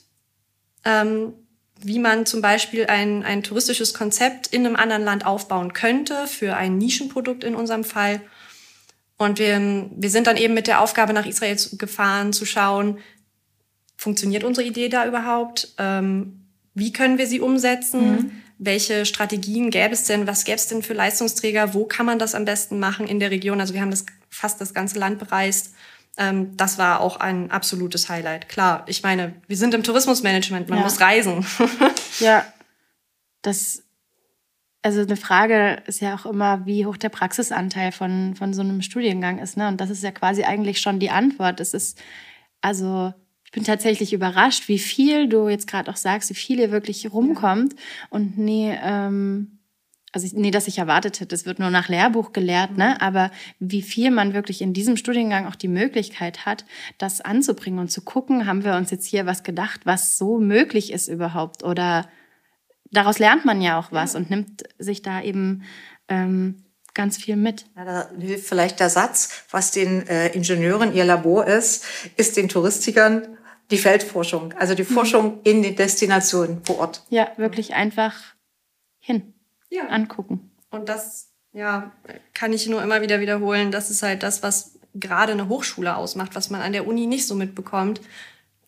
ähm, 0.85 1.33
wie 1.81 1.99
man 1.99 2.27
zum 2.27 2.41
Beispiel 2.41 2.87
ein, 2.87 3.23
ein 3.23 3.43
touristisches 3.43 3.95
Konzept 3.95 4.47
in 4.49 4.67
einem 4.67 4.77
anderen 4.77 5.03
Land 5.03 5.27
aufbauen 5.27 5.73
könnte 5.73 6.27
für 6.27 6.57
ein 6.57 6.79
Nischenprodukt 6.79 7.45
in 7.45 7.55
unserem 7.55 7.85
Fall 7.85 8.21
und 9.19 9.39
wir, 9.39 9.89
wir 9.97 10.11
sind 10.11 10.27
dann 10.27 10.37
eben 10.37 10.55
mit 10.55 10.67
der 10.67 10.81
Aufgabe 10.81 11.13
nach 11.13 11.27
Israel 11.27 11.57
gefahren, 11.73 12.33
zu 12.33 12.45
schauen, 12.45 12.99
funktioniert 13.97 14.45
unsere 14.45 14.67
Idee 14.67 14.89
da 14.89 15.07
überhaupt? 15.07 15.75
Ähm, 15.79 16.47
wie 16.75 16.93
können 16.93 17.17
wir 17.17 17.27
sie 17.27 17.41
umsetzen? 17.41 18.11
Mhm. 18.11 18.31
Welche 18.59 19.07
Strategien 19.07 19.71
gäbe 19.71 19.95
es 19.95 20.05
denn? 20.05 20.27
Was 20.27 20.45
gäbe 20.45 20.57
es 20.57 20.69
denn 20.69 20.83
für 20.83 20.93
Leistungsträger? 20.93 21.73
Wo 21.73 21.85
kann 21.87 22.07
man 22.07 22.19
das 22.19 22.35
am 22.35 22.45
besten 22.45 22.79
machen 22.79 23.07
in 23.07 23.21
der 23.21 23.31
Region? 23.31 23.61
Also 23.61 23.73
wir 23.73 23.81
haben 23.81 23.91
das 23.91 24.05
fast 24.29 24.61
das 24.61 24.75
ganze 24.75 24.99
Land 24.99 25.19
bereist. 25.19 25.75
Ähm, 26.17 26.57
das 26.57 26.79
war 26.79 27.01
auch 27.01 27.17
ein 27.19 27.51
absolutes 27.51 28.09
Highlight. 28.09 28.49
Klar, 28.49 28.85
ich 28.87 29.03
meine, 29.03 29.35
wir 29.47 29.57
sind 29.57 29.75
im 29.75 29.83
Tourismusmanagement, 29.83 30.69
man 30.69 30.79
ja. 30.79 30.85
muss 30.85 31.01
reisen. 31.01 31.47
ja, 32.21 32.45
das 33.43 33.83
also 34.87 35.01
eine 35.01 35.17
Frage 35.17 35.83
ist 35.87 36.01
ja 36.01 36.15
auch 36.15 36.27
immer, 36.27 36.65
wie 36.65 36.87
hoch 36.87 36.97
der 36.97 37.09
Praxisanteil 37.09 37.91
von, 37.91 38.37
von 38.37 38.55
so 38.55 38.61
einem 38.61 38.83
Studiengang 38.83 39.41
ist. 39.41 39.57
Ne? 39.57 39.67
Und 39.67 39.81
das 39.81 39.91
ist 39.91 40.05
ja 40.05 40.13
quasi 40.13 40.45
eigentlich 40.45 40.81
schon 40.81 41.01
die 41.01 41.11
Antwort. 41.11 41.59
Es 41.59 41.75
ist, 41.75 42.01
also 42.61 43.13
ich 43.45 43.51
bin 43.51 43.65
tatsächlich 43.65 44.13
überrascht, 44.13 44.69
wie 44.69 44.79
viel 44.79 45.29
du 45.29 45.49
jetzt 45.49 45.67
gerade 45.67 45.91
auch 45.91 45.97
sagst, 45.97 46.31
wie 46.31 46.35
viel 46.35 46.59
hier 46.59 46.71
wirklich 46.71 47.13
rumkommt. 47.13 47.75
Und 48.11 48.39
nee, 48.39 48.79
ähm, 48.81 49.56
also 50.17 50.27
ich, 50.29 50.33
nee, 50.33 50.51
dass 50.51 50.67
ich 50.67 50.79
erwartet 50.79 51.21
hätte, 51.21 51.35
es 51.35 51.45
wird 51.45 51.59
nur 51.59 51.69
nach 51.69 51.91
Lehrbuch 51.91 52.33
gelehrt, 52.33 52.79
ne? 52.79 52.99
Aber 53.03 53.31
wie 53.59 53.83
viel 53.83 54.11
man 54.11 54.33
wirklich 54.33 54.63
in 54.63 54.73
diesem 54.73 54.97
Studiengang 54.97 55.47
auch 55.47 55.57
die 55.57 55.69
Möglichkeit 55.69 56.47
hat, 56.47 56.65
das 56.97 57.21
anzubringen 57.21 57.81
und 57.81 57.91
zu 57.91 58.01
gucken, 58.01 58.47
haben 58.47 58.65
wir 58.65 58.77
uns 58.77 58.91
jetzt 58.91 59.05
hier 59.05 59.27
was 59.27 59.43
gedacht, 59.43 59.83
was 59.85 60.17
so 60.17 60.39
möglich 60.39 60.91
ist 60.91 61.09
überhaupt 61.09 61.63
oder 61.63 62.09
daraus 62.91 63.19
lernt 63.19 63.45
man 63.45 63.61
ja 63.61 63.79
auch 63.79 63.93
was 63.93 64.15
ja. 64.15 64.21
und 64.21 64.31
nimmt 64.31 64.63
sich 64.79 65.03
da 65.03 65.21
eben 65.21 65.65
ähm, 66.09 66.65
ganz 66.95 67.19
viel 67.19 67.37
mit. 67.37 67.67
Ja, 67.77 67.85
da 67.85 68.11
hilft 68.19 68.49
vielleicht 68.49 68.81
der 68.81 68.89
Satz, 68.89 69.45
was 69.51 69.71
den 69.71 70.07
äh, 70.09 70.29
Ingenieuren 70.29 70.95
ihr 70.95 71.05
Labor 71.05 71.47
ist, 71.47 71.85
ist 72.17 72.39
den 72.39 72.49
Touristikern 72.49 73.37
die 73.71 73.77
Feldforschung, 73.77 74.55
also 74.55 74.75
die 74.75 74.85
mhm. 74.85 74.95
Forschung 74.95 75.41
in 75.45 75.63
den 75.63 75.77
Destinationen 75.77 76.65
vor 76.65 76.79
Ort. 76.79 77.03
Ja, 77.11 77.29
wirklich 77.37 77.75
einfach 77.75 78.15
hin, 78.99 79.35
ja. 79.71 79.87
angucken. 79.89 80.51
Und 80.71 80.89
das, 80.89 81.33
ja, 81.53 81.93
kann 82.35 82.53
ich 82.53 82.67
nur 82.67 82.83
immer 82.83 83.03
wieder 83.03 83.21
wiederholen. 83.21 83.71
Das 83.71 83.91
ist 83.91 84.03
halt 84.03 84.23
das, 84.23 84.43
was 84.43 84.79
gerade 84.95 85.33
eine 85.33 85.49
Hochschule 85.49 85.97
ausmacht, 85.97 86.35
was 86.35 86.51
man 86.51 86.61
an 86.61 86.73
der 86.73 86.87
Uni 86.87 87.07
nicht 87.07 87.27
so 87.27 87.35
mitbekommt. 87.35 88.01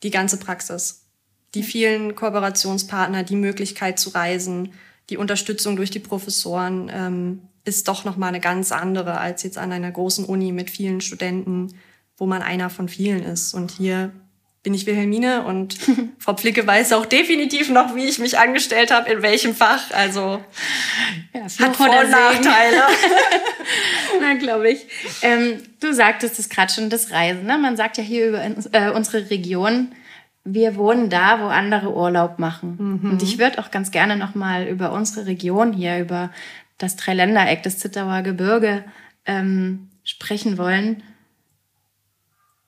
Die 0.03 0.11
ganze 0.11 0.39
Praxis 0.39 1.09
die 1.55 1.63
vielen 1.63 2.15
Kooperationspartner, 2.15 3.23
die 3.23 3.37
Möglichkeit 3.37 3.99
zu 3.99 4.11
reisen, 4.11 4.73
die 5.11 5.17
Unterstützung 5.17 5.77
durch 5.77 5.91
die 5.91 5.99
Professoren 5.99 6.91
ähm, 6.93 7.43
ist 7.65 7.89
doch 7.89 8.05
noch 8.05 8.17
mal 8.17 8.29
eine 8.29 8.41
ganz 8.41 8.73
andere 8.73 9.19
als 9.19 9.43
jetzt 9.43 9.59
an 9.59 9.73
einer 9.73 9.91
großen 9.91 10.25
Uni 10.25 10.53
mit 10.53 10.71
vielen 10.71 11.01
Studenten, 11.01 11.75
wo 12.17 12.27
man 12.27 12.43
einer 12.43 12.69
von 12.69 12.89
vielen 12.89 13.23
ist. 13.23 13.55
Und 13.55 13.71
hier 13.71 14.13
bin 14.63 14.75
ich 14.75 14.87
Wilhelmine 14.87 15.45
und 15.45 15.79
Frau 16.19 16.35
Pflicke 16.35 16.67
weiß 16.67 16.93
auch 16.93 17.07
definitiv 17.07 17.71
noch, 17.71 17.95
wie 17.95 18.05
ich 18.05 18.19
mich 18.19 18.39
angestellt 18.39 18.91
habe, 18.91 19.11
in 19.11 19.23
welchem 19.23 19.55
Fach. 19.55 19.91
Also 19.93 20.43
ja, 21.33 21.43
hat 21.43 21.77
Vor- 21.77 21.87
und 21.87 22.11
Nachteile. 22.11 22.83
Na, 24.21 24.35
glaube 24.35 24.71
ich. 24.71 24.87
Ähm, 25.23 25.63
du 25.81 25.93
sagtest 25.93 26.39
es 26.39 26.49
gerade 26.49 26.73
schon, 26.73 26.91
das 26.91 27.11
Reisen. 27.13 27.47
Ne? 27.47 27.57
Man 27.59 27.77
sagt 27.77 27.99
ja 27.99 28.03
hier 28.03 28.29
über 28.29 28.45
äh, 28.73 28.91
unsere 28.91 29.31
Region, 29.31 29.93
wir 30.45 30.77
wohnen 30.77 31.11
da, 31.11 31.41
wo 31.41 31.47
andere 31.47 31.95
Urlaub 31.95 32.39
machen. 32.39 33.01
Mhm. 33.03 33.11
Und 33.13 33.23
ich 33.23 33.39
würde 33.39 33.59
auch 33.59 33.71
ganz 33.71 33.91
gerne 33.91 34.17
nochmal 34.17 34.67
über 34.67 34.93
unsere 34.93 35.27
Region 35.27 35.73
hier, 35.73 35.99
über 35.99 36.31
das 36.79 36.97
Dreiländereck, 36.97 37.63
das 37.63 37.79
Zittauer 37.79 38.23
Gebirge 38.23 38.85
ähm, 39.27 39.91
sprechen 40.05 40.59
wollen. 40.59 41.03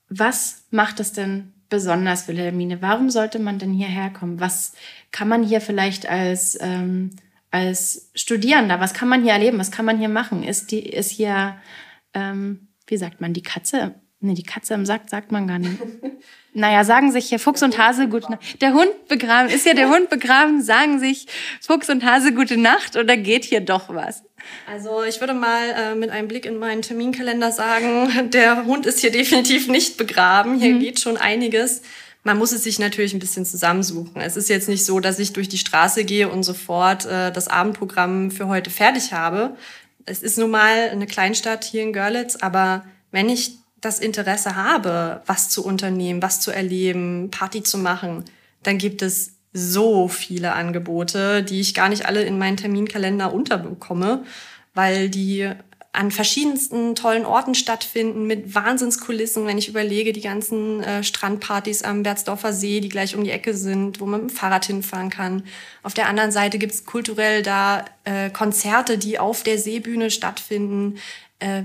Was 0.09 0.65
macht 0.69 0.99
es 0.99 1.13
denn 1.13 1.53
besonders, 1.71 2.27
Wilhelmine? 2.27 2.83
Warum 2.83 3.09
sollte 3.09 3.39
man 3.39 3.57
denn 3.57 3.73
hierher 3.73 4.11
kommen? 4.11 4.39
Was 4.39 4.73
kann 5.11 5.27
man 5.27 5.41
hier 5.43 5.61
vielleicht 5.61 6.07
als, 6.07 6.55
ähm, 6.61 7.09
als 7.49 8.11
Studierender, 8.13 8.79
was 8.79 8.93
kann 8.93 9.09
man 9.09 9.23
hier 9.23 9.33
erleben? 9.33 9.57
Was 9.57 9.71
kann 9.71 9.85
man 9.85 9.97
hier 9.97 10.09
machen? 10.09 10.43
Ist, 10.43 10.69
die, 10.69 10.81
ist 10.81 11.09
hier, 11.09 11.55
ähm, 12.13 12.67
wie 12.85 12.97
sagt 12.97 13.19
man, 13.19 13.33
die 13.33 13.41
Katze 13.41 13.95
Nee, 14.23 14.35
die 14.35 14.43
Katze 14.43 14.75
im 14.75 14.85
Sack 14.85 15.09
sagt 15.09 15.31
man 15.31 15.47
gar 15.47 15.57
nicht. 15.57 15.79
Naja, 16.53 16.83
sagen 16.83 17.11
sich 17.11 17.29
hier 17.29 17.39
Fuchs 17.39 17.63
und 17.63 17.77
Hase 17.77 18.09
gute 18.09 18.31
Nacht. 18.31 18.61
Der 18.61 18.73
Hund 18.73 19.07
begraben, 19.07 19.49
ist 19.49 19.65
ja 19.65 19.73
der 19.73 19.89
Hund 19.89 20.09
begraben, 20.09 20.61
sagen 20.61 20.99
sich 20.99 21.27
Fuchs 21.61 21.89
und 21.89 22.03
Hase 22.03 22.33
gute 22.33 22.57
Nacht 22.57 22.97
oder 22.97 23.15
geht 23.15 23.45
hier 23.45 23.61
doch 23.61 23.87
was? 23.87 24.23
Also 24.69 25.03
ich 25.03 25.21
würde 25.21 25.33
mal 25.33 25.69
äh, 25.69 25.95
mit 25.95 26.09
einem 26.09 26.27
Blick 26.27 26.45
in 26.45 26.57
meinen 26.57 26.81
Terminkalender 26.81 27.51
sagen, 27.51 28.31
der 28.31 28.65
Hund 28.65 28.85
ist 28.85 28.99
hier 28.99 29.11
definitiv 29.11 29.67
nicht 29.67 29.97
begraben. 29.97 30.59
Hier 30.59 30.73
mhm. 30.73 30.79
geht 30.79 30.99
schon 30.99 31.15
einiges. 31.15 31.83
Man 32.23 32.37
muss 32.37 32.51
es 32.51 32.63
sich 32.63 32.79
natürlich 32.79 33.13
ein 33.13 33.19
bisschen 33.19 33.45
zusammensuchen. 33.45 34.21
Es 34.21 34.35
ist 34.35 34.49
jetzt 34.49 34.67
nicht 34.67 34.85
so, 34.85 34.99
dass 34.99 35.19
ich 35.19 35.33
durch 35.33 35.49
die 35.49 35.57
Straße 35.57 36.03
gehe 36.03 36.29
und 36.29 36.43
sofort 36.43 37.05
äh, 37.05 37.31
das 37.31 37.47
Abendprogramm 37.47 38.29
für 38.29 38.47
heute 38.47 38.69
fertig 38.69 39.13
habe. 39.13 39.55
Es 40.05 40.21
ist 40.21 40.37
nun 40.37 40.51
mal 40.51 40.89
eine 40.89 41.07
Kleinstadt 41.07 41.63
hier 41.63 41.81
in 41.83 41.93
Görlitz, 41.93 42.35
aber 42.35 42.83
wenn 43.11 43.29
ich 43.29 43.60
das 43.81 43.99
Interesse 43.99 44.55
habe, 44.55 45.21
was 45.25 45.49
zu 45.49 45.65
unternehmen, 45.65 46.21
was 46.21 46.39
zu 46.39 46.51
erleben, 46.51 47.29
Party 47.31 47.63
zu 47.63 47.77
machen, 47.77 48.25
dann 48.63 48.77
gibt 48.77 49.01
es 49.01 49.33
so 49.53 50.07
viele 50.07 50.53
Angebote, 50.53 51.43
die 51.43 51.59
ich 51.59 51.73
gar 51.73 51.89
nicht 51.89 52.05
alle 52.05 52.23
in 52.23 52.37
meinen 52.37 52.57
Terminkalender 52.57 53.33
unterbekomme, 53.33 54.23
weil 54.73 55.09
die 55.09 55.51
an 55.93 56.09
verschiedensten 56.09 56.95
tollen 56.95 57.25
Orten 57.25 57.53
stattfinden, 57.53 58.25
mit 58.25 58.55
Wahnsinnskulissen, 58.55 59.45
wenn 59.45 59.57
ich 59.57 59.67
überlege, 59.67 60.13
die 60.13 60.21
ganzen 60.21 60.81
äh, 60.81 61.03
Strandpartys 61.03 61.83
am 61.83 62.03
Berzdorfer 62.03 62.53
See, 62.53 62.79
die 62.79 62.87
gleich 62.87 63.13
um 63.13 63.25
die 63.25 63.31
Ecke 63.31 63.53
sind, 63.53 63.99
wo 63.99 64.05
man 64.05 64.21
mit 64.21 64.29
dem 64.29 64.35
Fahrrad 64.35 64.65
hinfahren 64.65 65.09
kann. 65.09 65.43
Auf 65.83 65.93
der 65.93 66.07
anderen 66.07 66.31
Seite 66.31 66.59
gibt's 66.59 66.85
kulturell 66.85 67.43
da 67.43 67.83
äh, 68.05 68.29
Konzerte, 68.29 68.97
die 68.97 69.19
auf 69.19 69.43
der 69.43 69.57
Seebühne 69.57 70.11
stattfinden. 70.11 70.97
Äh, 71.39 71.63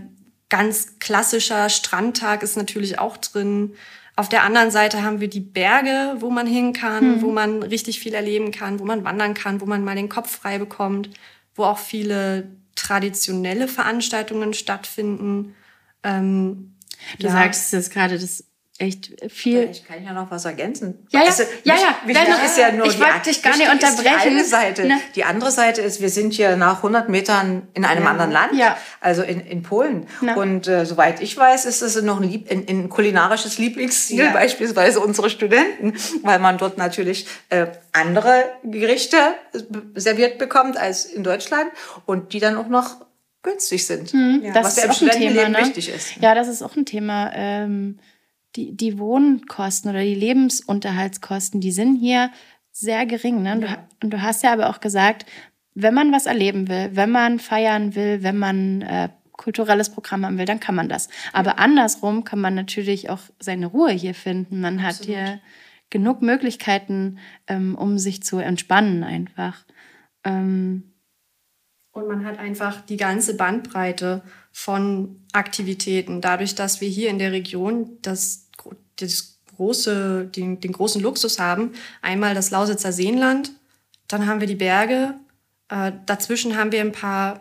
ganz 0.49 0.99
klassischer 0.99 1.69
Strandtag 1.69 2.43
ist 2.43 2.57
natürlich 2.57 2.99
auch 2.99 3.17
drin. 3.17 3.75
Auf 4.15 4.29
der 4.29 4.45
anderen 4.45 4.71
Seite 4.71 5.03
haben 5.03 5.21
wir 5.21 5.29
die 5.29 5.41
Berge, 5.41 6.17
wo 6.21 6.31
man 6.31 6.47
hin 6.47 6.73
kann, 6.73 7.17
mhm. 7.17 7.23
wo 7.23 7.33
man 7.33 7.63
richtig 7.63 8.01
viel 8.01 8.15
erleben 8.15 8.51
kann, 8.51 8.79
wo 8.79 8.85
man 8.85 9.05
wandern 9.05 9.35
kann, 9.35 9.61
wo 9.61 9.67
man 9.67 9.85
mal 9.85 9.97
den 9.97 10.09
Kopf 10.09 10.31
frei 10.31 10.59
bekommt, 10.59 11.11
wo 11.55 11.65
auch 11.65 11.79
viele 11.79 12.51
traditionelle 12.75 13.69
Veranstaltungen 13.69 14.55
stattfinden. 14.55 15.55
Ähm, 16.03 16.77
du 17.19 17.27
ja. 17.27 17.33
sagst 17.33 17.75
es 17.75 17.91
gerade, 17.91 18.19
das 18.19 18.45
echt 18.79 19.13
viel. 19.29 19.71
Ich 19.71 19.87
kann 19.87 20.05
ja 20.05 20.13
noch 20.13 20.31
was 20.31 20.45
ergänzen. 20.45 21.07
Ja, 21.11 21.21
ja, 21.21 21.27
also, 21.27 21.43
ja, 21.65 21.75
ja. 21.75 21.97
Wichtig 22.05 22.35
ist 22.45 22.59
ja 22.59 22.73
nur 22.73 22.87
ich 22.87 22.99
wollte 23.01 23.23
dich 23.25 23.43
gar 23.43 23.57
nicht 23.57 23.71
unterbrechen. 23.71 24.03
Die 24.03 24.09
eine 24.09 24.45
Seite. 24.45 24.85
Ne? 24.87 25.01
Die 25.15 25.25
andere 25.25 25.51
Seite 25.51 25.83
ist, 25.83 26.01
wir 26.01 26.11
sind 26.11 26.33
hier 26.35 26.57
nach 26.57 26.79
100 26.79 27.09
Metern 27.09 27.69
in 27.75 27.85
einem 27.85 28.05
ja. 28.05 28.11
anderen 28.11 28.31
Land, 28.31 28.55
ja. 28.55 28.77
also 29.01 29.23
in, 29.23 29.41
in 29.41 29.63
Polen. 29.63 30.07
Na. 30.21 30.35
Und 30.35 30.69
äh, 30.69 30.85
soweit 30.85 31.21
ich 31.21 31.37
weiß, 31.37 31.65
ist 31.65 31.83
es 31.83 32.01
noch 32.03 32.21
ein, 32.21 32.29
Lieb, 32.29 32.51
ein, 32.51 32.67
ein 32.69 32.89
kulinarisches 32.89 33.59
Lieblingsziel, 33.59 34.25
ja. 34.25 34.33
beispielsweise 34.33 35.01
unsere 35.01 35.31
Studenten, 35.31 35.95
weil 36.23 36.39
man 36.39 36.59
dort 36.59 36.79
natürlich 36.79 37.27
äh, 37.49 37.67
andere 37.93 38.45
Gerichte 38.63 39.17
serviert 39.95 40.39
bekommt 40.39 40.77
als 40.77 41.07
in 41.07 41.25
Deutschland 41.25 41.71
und 42.05 42.33
die 42.33 42.41
dann 42.41 42.57
auch 42.57 42.69
noch 42.69 43.07
günstig 43.43 43.87
sind. 43.87 44.13
Mhm, 44.13 44.43
ja. 44.45 44.53
Das 44.53 44.65
was 44.65 44.73
ist 44.73 44.79
ja 44.79 44.85
im 44.85 44.93
Studentenleben 44.93 45.53
ne? 45.53 45.59
wichtig 45.59 45.89
ist. 45.89 46.17
Ja, 46.21 46.35
das 46.35 46.49
ist 46.49 46.63
auch 46.63 46.77
ein 46.77 46.85
Thema. 46.85 47.31
Ähm 47.35 47.99
die, 48.57 48.77
die 48.77 48.99
Wohnkosten 48.99 49.91
oder 49.91 50.03
die 50.03 50.15
Lebensunterhaltskosten, 50.15 51.61
die 51.61 51.73
sind 51.73 51.97
hier 51.97 52.31
sehr 52.73 53.07
gering. 53.07 53.43
Ne? 53.43 53.61
Du, 53.61 53.67
ja. 53.67 53.89
Und 54.03 54.11
du 54.13 54.23
hast 54.23 54.43
ja 54.43 54.53
aber 54.53 54.71
auch 54.71 54.81
gesagt, 54.81 55.27
wenn 55.75 55.95
man 55.95 56.13
was 56.13 56.27
erleben 56.27 56.69
will, 56.69 56.91
wenn 56.93 57.11
man 57.11 57.39
feiern 57.39 57.95
will, 57.95 58.23
wenn 58.23 58.39
man 58.39 58.83
äh, 58.83 59.11
kulturelles 59.33 59.91
Programm 59.91 60.25
haben 60.25 60.39
will, 60.39 60.47
dann 60.47 60.61
kann 60.61 60.75
man 60.75 60.89
das. 60.89 61.09
Aber 61.33 61.51
ja. 61.51 61.57
andersrum 61.57 62.25
kann 62.25 62.41
man 62.41 62.55
natürlich 62.55 63.11
auch 63.11 63.21
seine 63.39 63.67
Ruhe 63.67 63.93
hier 63.93 64.15
finden. 64.15 64.61
Man 64.61 64.81
Absolut. 64.81 65.17
hat 65.17 65.27
hier 65.27 65.41
genug 65.91 66.23
Möglichkeiten, 66.23 67.19
ähm, 67.47 67.77
um 67.77 67.99
sich 67.99 68.23
zu 68.23 68.39
entspannen 68.39 69.05
einfach. 69.05 69.65
Ähm, 70.25 70.95
und 71.93 72.09
man 72.09 72.27
hat 72.27 72.39
einfach 72.39 72.83
die 72.83 72.99
ganze 72.99 73.37
Bandbreite 73.37 74.23
von 74.53 75.25
Aktivitäten. 75.33 76.21
Dadurch, 76.21 76.55
dass 76.55 76.83
wir 76.83 76.89
hier 76.89 77.09
in 77.09 77.19
der 77.19 77.33
Region 77.33 77.99
das 78.03 78.46
das 78.97 79.39
große, 79.57 80.27
den, 80.27 80.61
den 80.61 80.73
großen 80.73 81.01
Luxus 81.01 81.39
haben. 81.39 81.73
Einmal 82.03 82.35
das 82.35 82.51
Lausitzer 82.51 82.93
Seenland, 82.93 83.53
dann 84.09 84.27
haben 84.27 84.41
wir 84.41 84.47
die 84.47 84.55
Berge, 84.55 85.15
äh, 85.69 85.93
dazwischen 86.07 86.57
haben 86.57 86.73
wir 86.73 86.81
ein 86.81 86.93
paar 86.93 87.41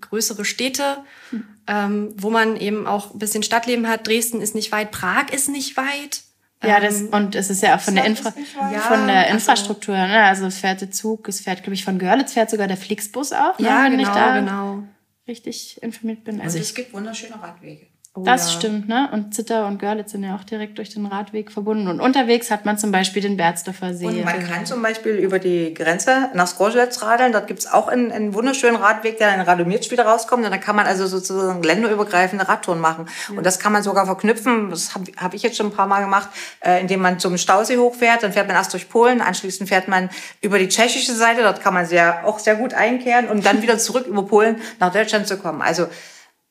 größere 0.00 0.44
Städte, 0.44 0.98
hm. 1.30 1.44
ähm, 1.66 2.14
wo 2.16 2.30
man 2.30 2.56
eben 2.56 2.86
auch 2.86 3.12
ein 3.12 3.18
bisschen 3.18 3.42
Stadtleben 3.42 3.88
hat. 3.88 4.06
Dresden 4.06 4.40
ist 4.40 4.54
nicht 4.54 4.72
weit, 4.72 4.90
Prag 4.90 5.30
ist 5.32 5.48
nicht 5.48 5.76
weit. 5.76 6.22
Ja, 6.64 6.80
das, 6.80 7.00
ähm, 7.00 7.08
und 7.08 7.34
es 7.34 7.50
ist 7.50 7.62
ja 7.62 7.76
auch 7.76 7.80
von 7.80 7.94
der, 7.94 8.06
Infra 8.06 8.32
ja, 8.72 8.80
von 8.80 9.06
der 9.06 9.24
also 9.24 9.34
Infrastruktur, 9.34 9.94
also, 9.94 10.12
ne? 10.12 10.22
Also 10.22 10.46
es 10.46 10.58
fährt 10.58 10.80
der 10.80 10.90
Zug, 10.90 11.28
es 11.28 11.40
fährt, 11.40 11.62
glaube 11.62 11.74
ich, 11.74 11.84
von 11.84 11.98
Görlitz 11.98 12.32
fährt 12.32 12.50
sogar 12.50 12.66
der 12.66 12.78
Flixbus 12.78 13.32
auch, 13.32 13.58
ne? 13.58 13.66
ja, 13.66 13.88
genau, 13.88 14.02
ich 14.02 14.08
da 14.08 14.40
genau. 14.40 14.82
richtig 15.28 15.80
informiert 15.82 16.24
bin. 16.24 16.40
Also 16.40 16.56
und 16.56 16.62
es 16.62 16.74
gibt 16.74 16.94
wunderschöne 16.94 17.40
Radwege. 17.40 17.86
Oh, 18.16 18.22
das 18.24 18.46
ja. 18.46 18.58
stimmt, 18.58 18.88
ne? 18.88 19.10
Und 19.12 19.34
Zitter 19.34 19.66
und 19.66 19.78
Görlitz 19.78 20.12
sind 20.12 20.24
ja 20.24 20.34
auch 20.34 20.44
direkt 20.44 20.78
durch 20.78 20.88
den 20.88 21.04
Radweg 21.04 21.52
verbunden. 21.52 21.86
Und 21.86 22.00
unterwegs 22.00 22.50
hat 22.50 22.64
man 22.64 22.78
zum 22.78 22.90
Beispiel 22.90 23.20
den 23.20 23.36
Berzdorfer 23.36 23.92
See. 23.92 24.06
Und 24.06 24.24
man 24.24 24.42
kann 24.42 24.64
zum 24.64 24.80
Beispiel 24.80 25.16
über 25.16 25.38
die 25.38 25.74
Grenze 25.74 26.30
nach 26.32 26.46
Skorzelec 26.46 27.02
radeln. 27.02 27.32
Dort 27.32 27.46
gibt's 27.46 27.66
auch 27.66 27.88
einen, 27.88 28.10
einen 28.10 28.32
wunderschönen 28.32 28.76
Radweg, 28.76 29.18
der 29.18 29.34
in 29.34 29.42
Radomirc 29.42 29.90
wieder 29.90 30.06
rauskommt. 30.06 30.46
Und 30.46 30.50
da 30.50 30.56
kann 30.56 30.74
man 30.74 30.86
also 30.86 31.06
sozusagen 31.06 31.62
länderübergreifende 31.62 32.48
Radtouren 32.48 32.80
machen. 32.80 33.06
Ja. 33.28 33.36
Und 33.36 33.44
das 33.44 33.58
kann 33.58 33.72
man 33.72 33.82
sogar 33.82 34.06
verknüpfen, 34.06 34.70
das 34.70 34.94
habe 34.94 35.12
hab 35.18 35.34
ich 35.34 35.42
jetzt 35.42 35.58
schon 35.58 35.66
ein 35.66 35.72
paar 35.72 35.86
Mal 35.86 36.00
gemacht, 36.00 36.30
äh, 36.60 36.80
indem 36.80 37.00
man 37.00 37.18
zum 37.18 37.36
Stausee 37.36 37.76
hochfährt. 37.76 38.22
Dann 38.22 38.32
fährt 38.32 38.46
man 38.46 38.56
erst 38.56 38.72
durch 38.72 38.88
Polen, 38.88 39.20
anschließend 39.20 39.68
fährt 39.68 39.88
man 39.88 40.08
über 40.40 40.58
die 40.58 40.68
tschechische 40.68 41.12
Seite. 41.12 41.42
Dort 41.42 41.60
kann 41.60 41.74
man 41.74 41.84
sehr, 41.84 42.26
auch 42.26 42.38
sehr 42.38 42.54
gut 42.54 42.72
einkehren 42.72 43.28
und 43.28 43.44
dann 43.44 43.60
wieder 43.60 43.76
zurück 43.76 44.06
über 44.06 44.24
Polen 44.24 44.56
nach 44.80 44.90
Deutschland 44.90 45.28
zu 45.28 45.36
kommen. 45.36 45.60
Also 45.60 45.88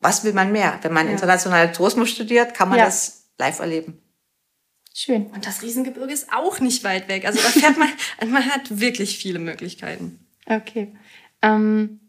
was 0.05 0.23
will 0.23 0.33
man 0.33 0.51
mehr? 0.51 0.77
Wenn 0.83 0.93
man 0.93 1.07
ja. 1.07 1.13
internationale 1.13 1.71
Tourismus 1.71 2.11
studiert, 2.11 2.53
kann 2.53 2.69
man 2.69 2.77
ja. 2.77 2.85
das 2.85 3.25
live 3.39 3.59
erleben. 3.59 3.99
Schön. 4.93 5.25
Und 5.27 5.47
das 5.47 5.63
Riesengebirge 5.63 6.13
ist 6.13 6.31
auch 6.31 6.59
nicht 6.59 6.83
weit 6.83 7.09
weg. 7.09 7.25
Also 7.25 7.39
da 7.41 7.49
fährt 7.49 7.77
man, 7.77 7.89
man 8.31 8.45
hat 8.45 8.79
wirklich 8.79 9.17
viele 9.17 9.39
Möglichkeiten. 9.39 10.19
Okay. 10.45 10.93
Ähm, 11.41 11.99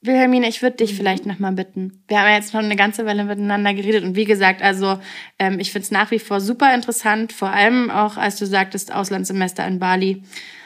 Wilhelmine, 0.00 0.48
ich 0.48 0.62
würde 0.62 0.78
dich 0.78 0.92
mhm. 0.92 0.96
vielleicht 0.96 1.26
nochmal 1.26 1.52
bitten. 1.52 2.02
Wir 2.08 2.18
haben 2.18 2.28
ja 2.28 2.36
jetzt 2.36 2.54
noch 2.54 2.62
eine 2.62 2.76
ganze 2.76 3.04
Weile 3.04 3.24
miteinander 3.24 3.74
geredet 3.74 4.04
und 4.04 4.16
wie 4.16 4.24
gesagt, 4.24 4.62
also 4.62 4.98
ähm, 5.38 5.60
ich 5.60 5.70
finde 5.70 5.84
es 5.84 5.90
nach 5.90 6.10
wie 6.10 6.18
vor 6.18 6.40
super 6.40 6.74
interessant, 6.74 7.32
vor 7.32 7.50
allem 7.50 7.90
auch, 7.90 8.16
als 8.16 8.36
du 8.36 8.46
sagtest, 8.46 8.92
Auslandssemester 8.92 9.66
in 9.66 9.78
Bali. 9.78 10.22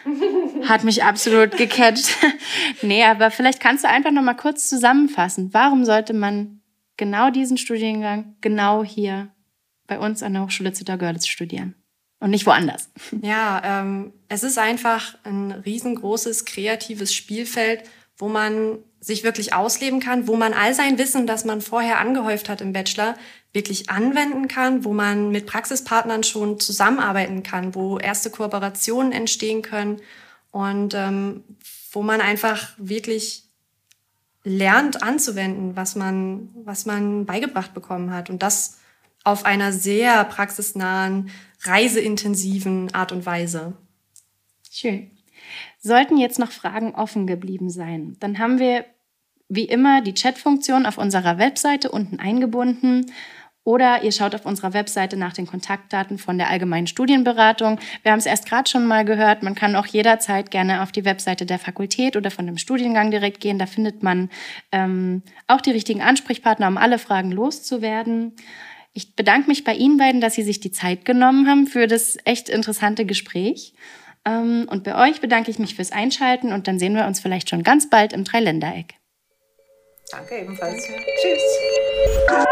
Hat 0.69 0.85
mich 0.85 1.03
absolut 1.03 1.57
gecatcht. 1.57 2.17
nee, 2.83 3.05
aber 3.05 3.33
vielleicht 3.33 3.61
kannst 3.61 3.83
du 3.83 3.89
einfach 3.89 4.13
nochmal 4.13 4.37
kurz 4.37 4.69
zusammenfassen. 4.69 5.53
Warum 5.53 5.85
sollte 5.85 6.15
man 6.15 6.58
genau 6.99 7.31
diesen 7.31 7.57
Studiengang 7.57 8.37
genau 8.43 8.85
hier 8.85 9.31
bei 9.87 9.99
uns 9.99 10.23
an 10.23 10.35
der 10.35 10.43
Hochschule 10.43 10.75
Zitter-Görlitz 10.75 11.27
studieren 11.27 11.75
und 12.21 12.31
nicht 12.31 12.45
woanders. 12.45 12.91
Ja, 13.23 13.63
ähm, 13.65 14.13
es 14.29 14.43
ist 14.43 14.59
einfach 14.59 15.17
ein 15.25 15.53
riesengroßes 15.53 16.45
kreatives 16.45 17.15
Spielfeld, 17.15 17.85
wo 18.19 18.29
man 18.29 18.79
sich 19.01 19.23
wirklich 19.23 19.55
ausleben 19.55 20.01
kann, 20.01 20.27
wo 20.27 20.37
man 20.37 20.53
all 20.53 20.75
sein 20.75 20.99
Wissen, 20.99 21.27
das 21.27 21.45
man 21.45 21.61
vorher 21.61 22.01
angehäuft 22.01 22.49
hat 22.49 22.61
im 22.61 22.73
Bachelor, 22.73 23.17
wirklich 23.53 23.89
anwenden 23.89 24.49
kann, 24.49 24.85
wo 24.85 24.93
man 24.93 25.31
mit 25.31 25.47
Praxispartnern 25.47 26.25
schon 26.25 26.61
zusammenarbeiten 26.61 27.43
kann, 27.43 27.75
wo 27.75 27.99
erste 27.99 28.31
Kooperationen 28.31 29.13
entstehen 29.13 29.63
können 29.63 30.01
und 30.51 30.95
ähm, 30.95 31.45
wo 31.93 32.03
man 32.03 32.21
einfach 32.21 32.75
wirklich 32.77 33.48
lernt 34.49 35.03
anzuwenden, 35.03 35.77
was 35.77 35.95
man, 35.95 36.49
was 36.65 36.87
man 36.87 37.27
beigebracht 37.27 37.75
bekommen 37.75 38.13
hat. 38.13 38.31
Und 38.31 38.43
das 38.43 38.79
auf 39.25 39.45
einer 39.45 39.73
sehr 39.73 40.25
praxisnahen, 40.25 41.31
reiseintensiven 41.63 42.95
Art 42.95 43.13
und 43.13 43.27
Weise. 43.27 43.75
Schön. 44.71 45.11
Sollten 45.81 46.17
jetzt 46.17 46.39
noch 46.39 46.51
Fragen 46.51 46.95
offen 46.95 47.27
geblieben 47.27 47.71
sein, 47.71 48.17
dann 48.21 48.39
haben 48.39 48.59
wir 48.59 48.85
wie 49.51 49.65
immer 49.65 50.03
die 50.03 50.13
Chatfunktion 50.13 50.85
auf 50.85 50.99
unserer 50.99 51.39
Webseite 51.39 51.91
unten 51.91 52.19
eingebunden 52.21 53.07
oder 53.69 54.03
ihr 54.03 54.13
schaut 54.13 54.35
auf 54.35 54.47
unserer 54.47 54.73
Webseite 54.73 55.19
nach 55.19 55.35
den 55.35 55.47
Kontaktdaten 55.47 56.17
von 56.17 56.39
der 56.39 56.49
Allgemeinen 56.49 56.87
Studienberatung. 56.87 57.79
Wir 58.03 58.13
haben 58.13 58.19
es 58.19 58.25
erst 58.25 58.49
gerade 58.49 58.69
schon 58.69 58.87
mal 58.87 59.05
gehört, 59.05 59.43
man 59.43 59.55
kann 59.55 59.77
auch 59.77 59.85
jederzeit 59.85 60.51
gerne 60.51 60.83
auf 60.83 60.91
die 60.91 61.05
Webseite 61.05 61.45
der 61.45 61.59
Fakultät 61.59 62.17
oder 62.17 62.31
von 62.31 62.47
dem 62.47 62.57
Studiengang 62.57 63.11
direkt 63.11 63.41
gehen. 63.41 63.59
Da 63.59 63.67
findet 63.67 64.03
man 64.03 64.31
ähm, 64.73 65.23
auch 65.49 65.61
die 65.61 65.73
richtigen 65.73 66.01
Ansprechpartner, 66.01 66.67
um 66.67 66.79
alle 66.79 66.99
Fragen 66.99 67.31
loszuwerden. 67.31 68.37
Ich 68.95 69.15
bedanke 69.15 69.49
mich 69.49 69.65
bei 69.65 69.75
Ihnen 69.75 69.99
beiden, 69.99 70.23
dass 70.23 70.33
Sie 70.33 70.45
sich 70.45 70.61
die 70.61 70.73
Zeit 70.73 71.05
genommen 71.05 71.47
haben 71.47 71.67
für 71.67 71.87
das 71.87 72.17
echt 72.25 72.49
interessante 72.49 73.05
Gespräch. 73.05 73.75
Ähm, 74.25 74.67
und 74.71 74.83
bei 74.83 74.97
euch 75.11 75.21
bedanke 75.21 75.51
ich 75.51 75.59
mich 75.59 75.75
fürs 75.75 75.93
Einschalten 75.93 76.55
und 76.55 76.69
dann 76.69 76.79
sehen 76.79 76.95
wir 76.95 77.05
uns 77.05 77.21
vielleicht 77.21 77.51
schon 77.51 77.63
ganz 77.65 77.91
bald 77.91 78.15
im 78.15 78.25
Dreiländereck. 78.25 78.95
Danke 80.11 80.39
ebenfalls. 80.39 80.87
Tschüss. 81.21 82.47